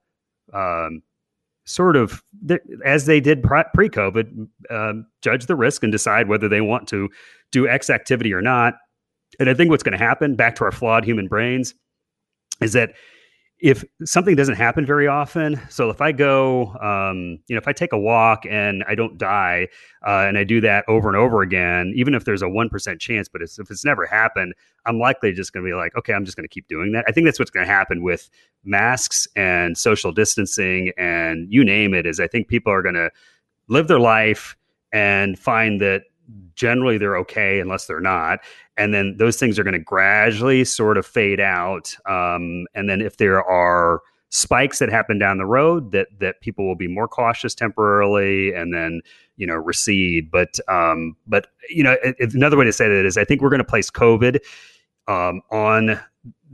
[0.52, 1.02] um,
[1.64, 2.22] sort of
[2.84, 7.08] as they did pre-COVID, um, judge the risk and decide whether they want to
[7.50, 8.74] do X activity or not.
[9.38, 11.74] And I think what's going to happen, back to our flawed human brains,
[12.60, 12.94] is that
[13.62, 17.72] if something doesn't happen very often, so if I go, um, you know, if I
[17.72, 19.68] take a walk and I don't die,
[20.04, 23.00] uh, and I do that over and over again, even if there's a one percent
[23.00, 24.54] chance, but if it's never happened,
[24.84, 27.04] I'm likely just going to be like, okay, I'm just going to keep doing that.
[27.06, 28.28] I think that's what's going to happen with
[28.64, 32.04] masks and social distancing and you name it.
[32.04, 33.12] Is I think people are going to
[33.68, 34.56] live their life
[34.92, 36.02] and find that
[36.54, 38.40] generally they're okay unless they're not
[38.76, 43.00] and then those things are going to gradually sort of fade out um, and then
[43.00, 44.00] if there are
[44.32, 48.72] spikes that happen down the road that that people will be more cautious temporarily and
[48.72, 49.00] then
[49.36, 50.30] you know recede.
[50.30, 53.50] But um but you know it, another way to say that is i think we're
[53.50, 54.38] going to place covid
[55.08, 56.00] um, on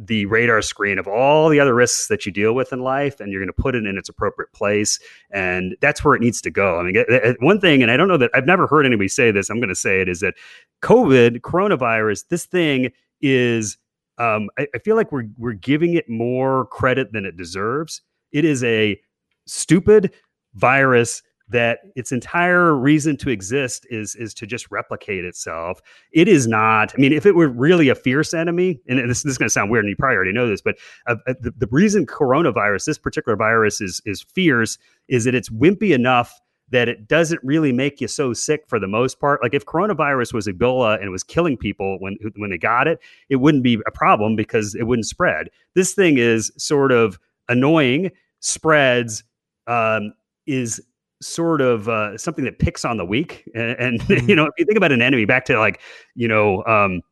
[0.00, 3.32] the radar screen of all the other risks that you deal with in life and
[3.32, 6.50] you're going to put it in its appropriate place and that's where it needs to
[6.50, 6.78] go.
[6.78, 9.50] I mean one thing and i don't know that i've never heard anybody say this
[9.50, 10.34] i'm going to say it is that
[10.82, 13.76] covid coronavirus this thing is
[14.18, 18.02] um, I, I feel like we're we're giving it more credit than it deserves.
[18.32, 19.00] It is a
[19.46, 20.12] stupid
[20.54, 25.80] virus that its entire reason to exist is is to just replicate itself.
[26.12, 26.94] It is not.
[26.96, 29.52] I mean, if it were really a fierce enemy, and this, this is going to
[29.52, 30.76] sound weird, and you probably already know this, but
[31.06, 34.78] uh, uh, the, the reason coronavirus, this particular virus, is is fierce,
[35.08, 36.40] is that it's wimpy enough
[36.70, 39.42] that it doesn't really make you so sick for the most part.
[39.42, 43.00] Like if coronavirus was Ebola and it was killing people when when they got it,
[43.28, 45.48] it wouldn't be a problem because it wouldn't spread.
[45.74, 47.18] This thing is sort of
[47.48, 49.24] annoying, spreads,
[49.66, 50.12] um,
[50.46, 50.82] is
[51.20, 53.48] sort of uh, something that picks on the weak.
[53.54, 54.28] And, and mm-hmm.
[54.28, 55.80] you know, if you think about an enemy, back to like,
[56.14, 57.02] you know, um,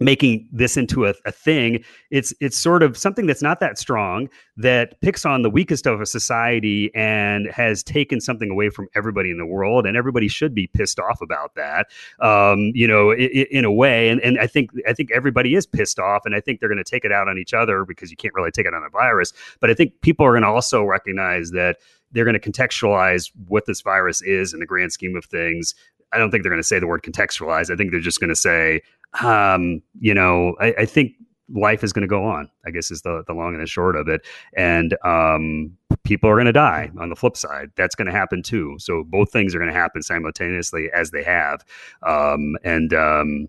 [0.00, 4.28] making this into a, a thing it's it's sort of something that's not that strong
[4.56, 9.30] that picks on the weakest of a society and has taken something away from everybody
[9.30, 11.86] in the world and everybody should be pissed off about that
[12.20, 15.64] um, you know in, in a way and, and i think i think everybody is
[15.64, 18.10] pissed off and i think they're going to take it out on each other because
[18.10, 20.48] you can't really take it on a virus but i think people are going to
[20.48, 21.76] also recognize that
[22.14, 25.74] they're going to contextualize what this virus is in the grand scheme of things
[26.14, 27.70] I don't think they're going to say the word contextualize.
[27.70, 28.82] I think they're just going to say,
[29.20, 31.12] um, you know, I, I think
[31.52, 32.48] life is going to go on.
[32.64, 34.24] I guess is the the long and the short of it.
[34.56, 36.90] And um, people are going to die.
[36.98, 38.76] On the flip side, that's going to happen too.
[38.78, 41.64] So both things are going to happen simultaneously as they have.
[42.04, 43.48] Um, and um,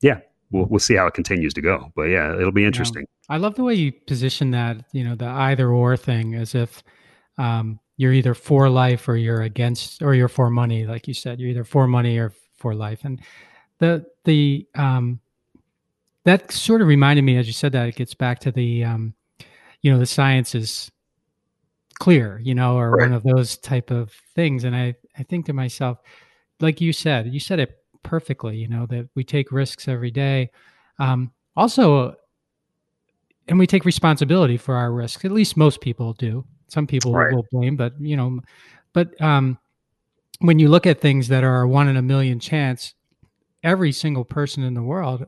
[0.00, 1.92] yeah, we'll we'll see how it continues to go.
[1.94, 3.06] But yeah, it'll be interesting.
[3.28, 4.78] I love the way you position that.
[4.92, 6.82] You know, the either or thing, as if.
[7.36, 11.38] Um, you're either for life or you're against or you're for money like you said.
[11.38, 13.00] You're either for money or for life.
[13.04, 13.20] And
[13.78, 15.20] the the um,
[16.24, 19.14] that sort of reminded me as you said that it gets back to the um,
[19.82, 20.90] you know the science is
[21.98, 23.08] clear you know or right.
[23.08, 24.64] one of those type of things.
[24.64, 25.98] And i i think to myself
[26.60, 30.50] like you said you said it perfectly you know that we take risks every day.
[31.00, 32.14] Um, also
[33.48, 35.24] and we take responsibility for our risks.
[35.24, 37.34] At least most people do some people right.
[37.34, 38.38] will blame but you know
[38.92, 39.58] but um,
[40.40, 42.94] when you look at things that are a one in a million chance
[43.62, 45.26] every single person in the world,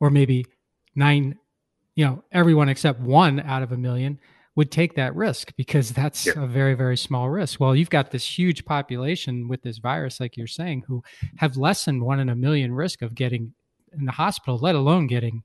[0.00, 0.46] or maybe
[0.94, 1.38] nine,
[1.94, 4.18] you know, everyone except one out of a million
[4.54, 6.34] would take that risk because that's yeah.
[6.36, 7.58] a very, very small risk.
[7.58, 11.02] Well, you've got this huge population with this virus, like you're saying, who
[11.36, 13.54] have less than one in a million risk of getting
[13.92, 15.42] in the hospital, let alone getting,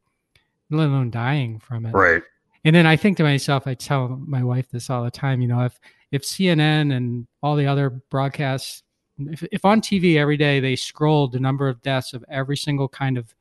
[0.70, 1.92] let alone dying from it.
[1.92, 2.24] Right.
[2.64, 5.48] And then I think to myself, I tell my wife this all the time, you
[5.48, 5.80] know, if
[6.12, 8.84] if CNN and all the other broadcasts
[9.20, 12.88] if, if on TV every day they scrolled the number of deaths of every single
[12.88, 13.34] kind of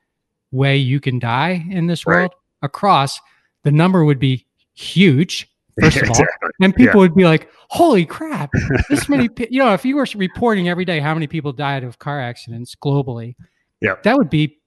[0.50, 2.16] way you can die in this right.
[2.16, 3.20] world across,
[3.64, 5.48] the number would be huge.
[5.80, 6.50] First of all, exactly.
[6.60, 7.00] and people yeah.
[7.00, 8.50] would be like, "Holy crap!
[8.88, 11.98] This many, you know, if you were reporting every day how many people died of
[11.98, 13.34] car accidents globally,
[13.80, 14.58] yeah, that would be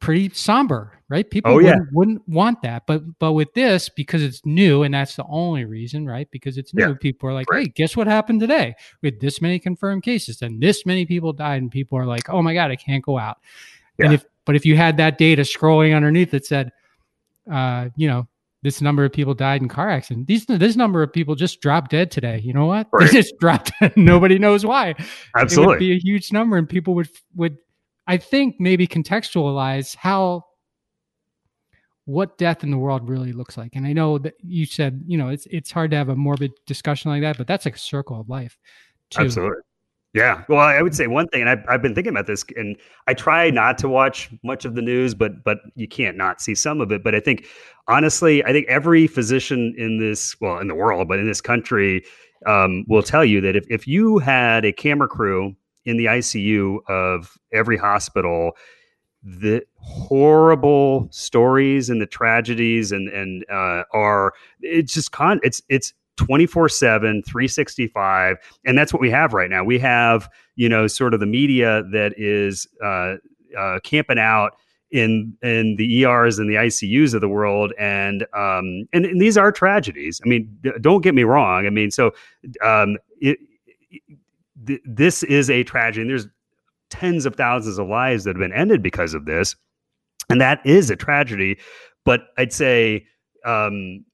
[0.00, 1.28] pretty somber, right?
[1.28, 2.86] People oh, wouldn't, wouldn't, want that.
[2.86, 6.28] But but with this, because it's new, and that's the only reason, right?
[6.30, 6.94] Because it's new, yeah.
[7.00, 7.66] people are like, right.
[7.66, 8.74] hey, guess what happened today?
[9.02, 12.28] We had this many confirmed cases, and this many people died, and people are like,
[12.28, 13.38] oh my god, I can't go out.
[13.98, 14.06] Yeah.
[14.06, 16.70] And if but if you had that data scrolling underneath that said,
[17.50, 18.26] uh, you know,
[18.62, 20.26] this number of people died in car accidents.
[20.26, 22.40] These this number of people just dropped dead today.
[22.42, 22.88] You know what?
[22.92, 23.10] Right.
[23.10, 23.72] They just dropped.
[23.96, 24.94] Nobody knows why.
[25.36, 27.58] Absolutely, it would be a huge number, and people would would
[28.06, 30.44] I think maybe contextualize how
[32.04, 33.74] what death in the world really looks like.
[33.74, 36.52] And I know that you said, you know, it's it's hard to have a morbid
[36.66, 38.56] discussion like that, but that's like a circle of life.
[39.10, 39.22] Too.
[39.22, 39.62] Absolutely.
[40.14, 40.44] Yeah.
[40.48, 42.76] Well, I would say one thing, and I've, I've been thinking about this, and
[43.06, 46.54] I try not to watch much of the news, but but you can't not see
[46.54, 47.04] some of it.
[47.04, 47.46] But I think,
[47.86, 52.02] honestly, I think every physician in this, well, in the world, but in this country,
[52.46, 55.54] um, will tell you that if if you had a camera crew
[55.86, 58.52] in the ICU of every hospital
[59.22, 65.92] the horrible stories and the tragedies and and uh, are it's just con it's it's
[66.16, 71.12] 24 7 365 and that's what we have right now we have you know sort
[71.12, 73.16] of the media that is uh,
[73.58, 74.52] uh, camping out
[74.92, 79.36] in in the ERs and the ICUs of the world, and um, and, and these
[79.36, 80.20] are tragedies.
[80.24, 81.66] I mean, d- don't get me wrong.
[81.66, 82.12] I mean, so
[82.62, 83.38] um, it,
[84.66, 86.02] th- this is a tragedy.
[86.02, 86.26] And there's
[86.90, 89.56] tens of thousands of lives that have been ended because of this,
[90.30, 91.58] and that is a tragedy.
[92.04, 93.06] But I'd say,
[93.44, 94.04] um,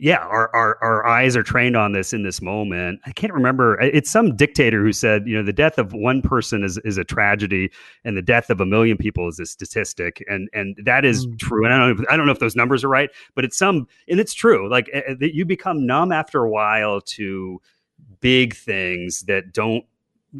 [0.00, 3.00] yeah, our, our our eyes are trained on this in this moment.
[3.06, 3.78] I can't remember.
[3.80, 7.04] It's some dictator who said, you know, the death of one person is is a
[7.04, 7.70] tragedy,
[8.04, 11.38] and the death of a million people is a statistic, and and that is mm.
[11.38, 11.64] true.
[11.64, 13.56] And I don't know, if, I don't know if those numbers are right, but it's
[13.56, 14.68] some, and it's true.
[14.68, 17.60] Like uh, you become numb after a while to
[18.20, 19.84] big things that don't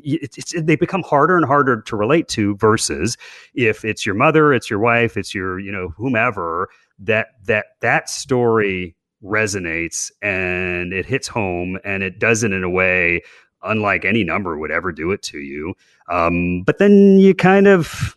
[0.03, 3.17] it's, it's, they become harder and harder to relate to versus
[3.55, 6.69] if it's your mother it's your wife it's your you know whomever
[6.99, 12.71] that that that story resonates and it hits home and it does it in a
[12.71, 13.23] way
[13.63, 15.75] unlike any number would ever do it to you.
[16.09, 18.17] Um, but then you kind of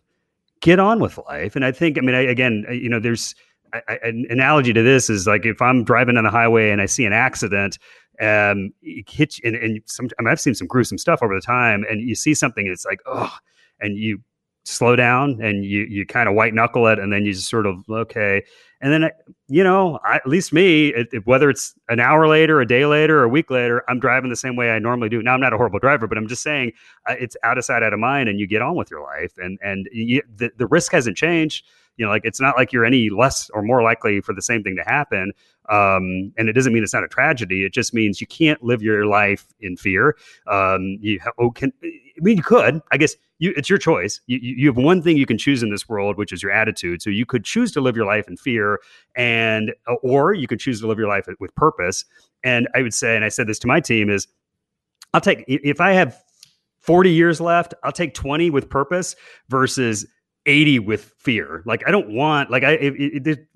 [0.61, 1.55] get on with life.
[1.55, 3.35] And i think i mean I, again you know there's
[3.73, 6.81] I, I, an analogy to this is like if i'm driving on the highway and
[6.81, 7.79] i see an accident
[8.19, 11.41] um, hit you, and, and some, I mean, I've seen some gruesome stuff over the
[11.41, 13.33] time, and you see something, it's like, oh,
[13.79, 14.21] and you
[14.63, 17.65] slow down and you you kind of white knuckle it, and then you just sort
[17.65, 18.43] of okay,
[18.81, 19.09] and then
[19.47, 22.85] you know, I, at least me, it, it, whether it's an hour later, a day
[22.85, 25.21] later, a week later, I'm driving the same way I normally do.
[25.21, 26.73] Now I'm not a horrible driver, but I'm just saying
[27.07, 29.33] uh, it's out of sight, out of mind, and you get on with your life,
[29.37, 31.65] and and you, the the risk hasn't changed
[32.01, 34.63] You know, like it's not like you're any less or more likely for the same
[34.63, 35.33] thing to happen.
[35.69, 37.63] Um, and it doesn't mean it's not a tragedy.
[37.63, 40.17] It just means you can't live your life in fear.
[40.47, 44.19] Um, you ha- oh, can, I mean, you could, I guess you, it's your choice.
[44.25, 47.03] You, you have one thing you can choose in this world, which is your attitude.
[47.03, 48.79] So you could choose to live your life in fear
[49.15, 52.03] and, uh, or you could choose to live your life with purpose.
[52.43, 54.27] And I would say, and I said this to my team is
[55.13, 56.19] I'll take, if I have
[56.79, 59.15] 40 years left, I'll take 20 with purpose
[59.49, 60.07] versus
[60.45, 61.61] 80 with fear.
[61.65, 63.47] Like I don't want like I it, it,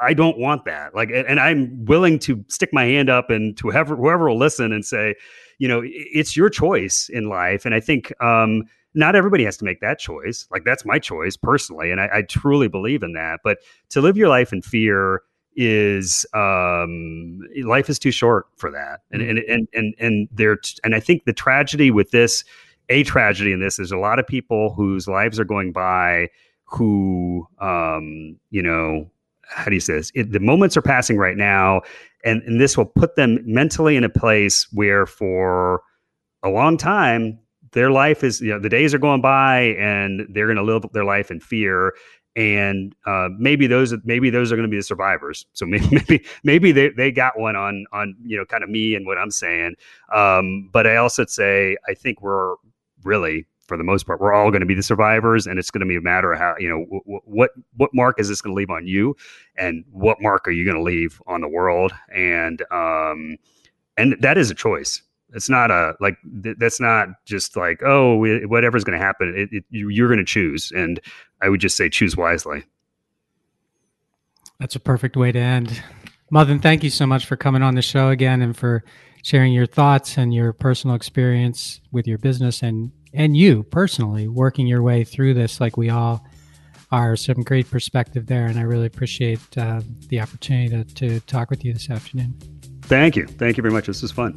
[0.00, 0.94] I don't want that.
[0.94, 4.72] Like and I'm willing to stick my hand up and to whoever whoever will listen
[4.72, 5.14] and say,
[5.58, 7.64] you know, it's your choice in life.
[7.66, 8.64] And I think um
[8.94, 10.46] not everybody has to make that choice.
[10.50, 13.40] Like that's my choice personally, and I, I truly believe in that.
[13.44, 13.58] But
[13.90, 15.22] to live your life in fear
[15.56, 19.00] is um life is too short for that.
[19.10, 19.30] And mm-hmm.
[19.30, 22.44] and and and and there and I think the tragedy with this
[22.90, 23.76] a tragedy in this.
[23.76, 26.28] There's a lot of people whose lives are going by
[26.64, 29.10] who, um, you know,
[29.48, 30.12] how do you say this?
[30.14, 31.82] It, the moments are passing right now,
[32.24, 35.82] and, and this will put them mentally in a place where for
[36.42, 37.38] a long time,
[37.72, 40.84] their life is, you know, the days are going by and they're going to live
[40.92, 41.94] their life in fear
[42.36, 45.46] and uh, maybe those maybe those are going to be the survivors.
[45.52, 48.94] So maybe maybe maybe they, they got one on on you know kind of me
[48.94, 49.74] and what I'm saying.
[50.14, 52.54] Um, but I also say I think we're
[53.04, 55.80] really for the most part we're all going to be the survivors and it's going
[55.80, 58.52] to be a matter of how you know w- what what mark is this going
[58.52, 59.16] to leave on you
[59.56, 61.92] and what mark are you going to leave on the world?
[62.12, 63.36] And um
[63.96, 65.02] and that is a choice.
[65.32, 68.16] It's not a like th- that's not just like oh
[68.48, 71.00] whatever's going to happen it, it, you're going to choose and
[71.40, 72.64] i would just say choose wisely.
[74.58, 75.80] That's a perfect way to end.
[76.30, 78.84] Mother, thank you so much for coming on the show again and for
[79.22, 84.66] sharing your thoughts and your personal experience with your business and and you personally working
[84.66, 86.24] your way through this like we all
[86.92, 87.16] are.
[87.16, 91.64] Some great perspective there and i really appreciate uh, the opportunity to, to talk with
[91.64, 92.34] you this afternoon.
[92.82, 93.26] Thank you.
[93.26, 93.86] Thank you very much.
[93.86, 94.36] This was fun.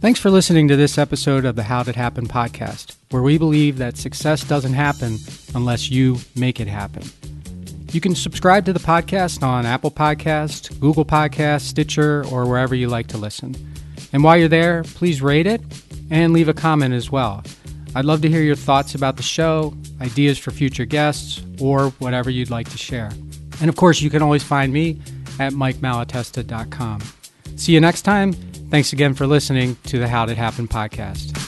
[0.00, 3.78] Thanks for listening to this episode of the How'd It Happen podcast where we believe
[3.78, 5.18] that success doesn't happen
[5.54, 7.02] unless you make it happen.
[7.92, 12.88] You can subscribe to the podcast on apple podcast google podcast stitcher or wherever you
[12.88, 13.71] like to listen
[14.12, 15.60] and while you're there, please rate it
[16.10, 17.42] and leave a comment as well.
[17.94, 22.30] I'd love to hear your thoughts about the show, ideas for future guests, or whatever
[22.30, 23.10] you'd like to share.
[23.60, 25.00] And of course, you can always find me
[25.38, 27.00] at mikemalatesta.com.
[27.56, 28.32] See you next time.
[28.32, 31.41] Thanks again for listening to the How'd It Happen podcast.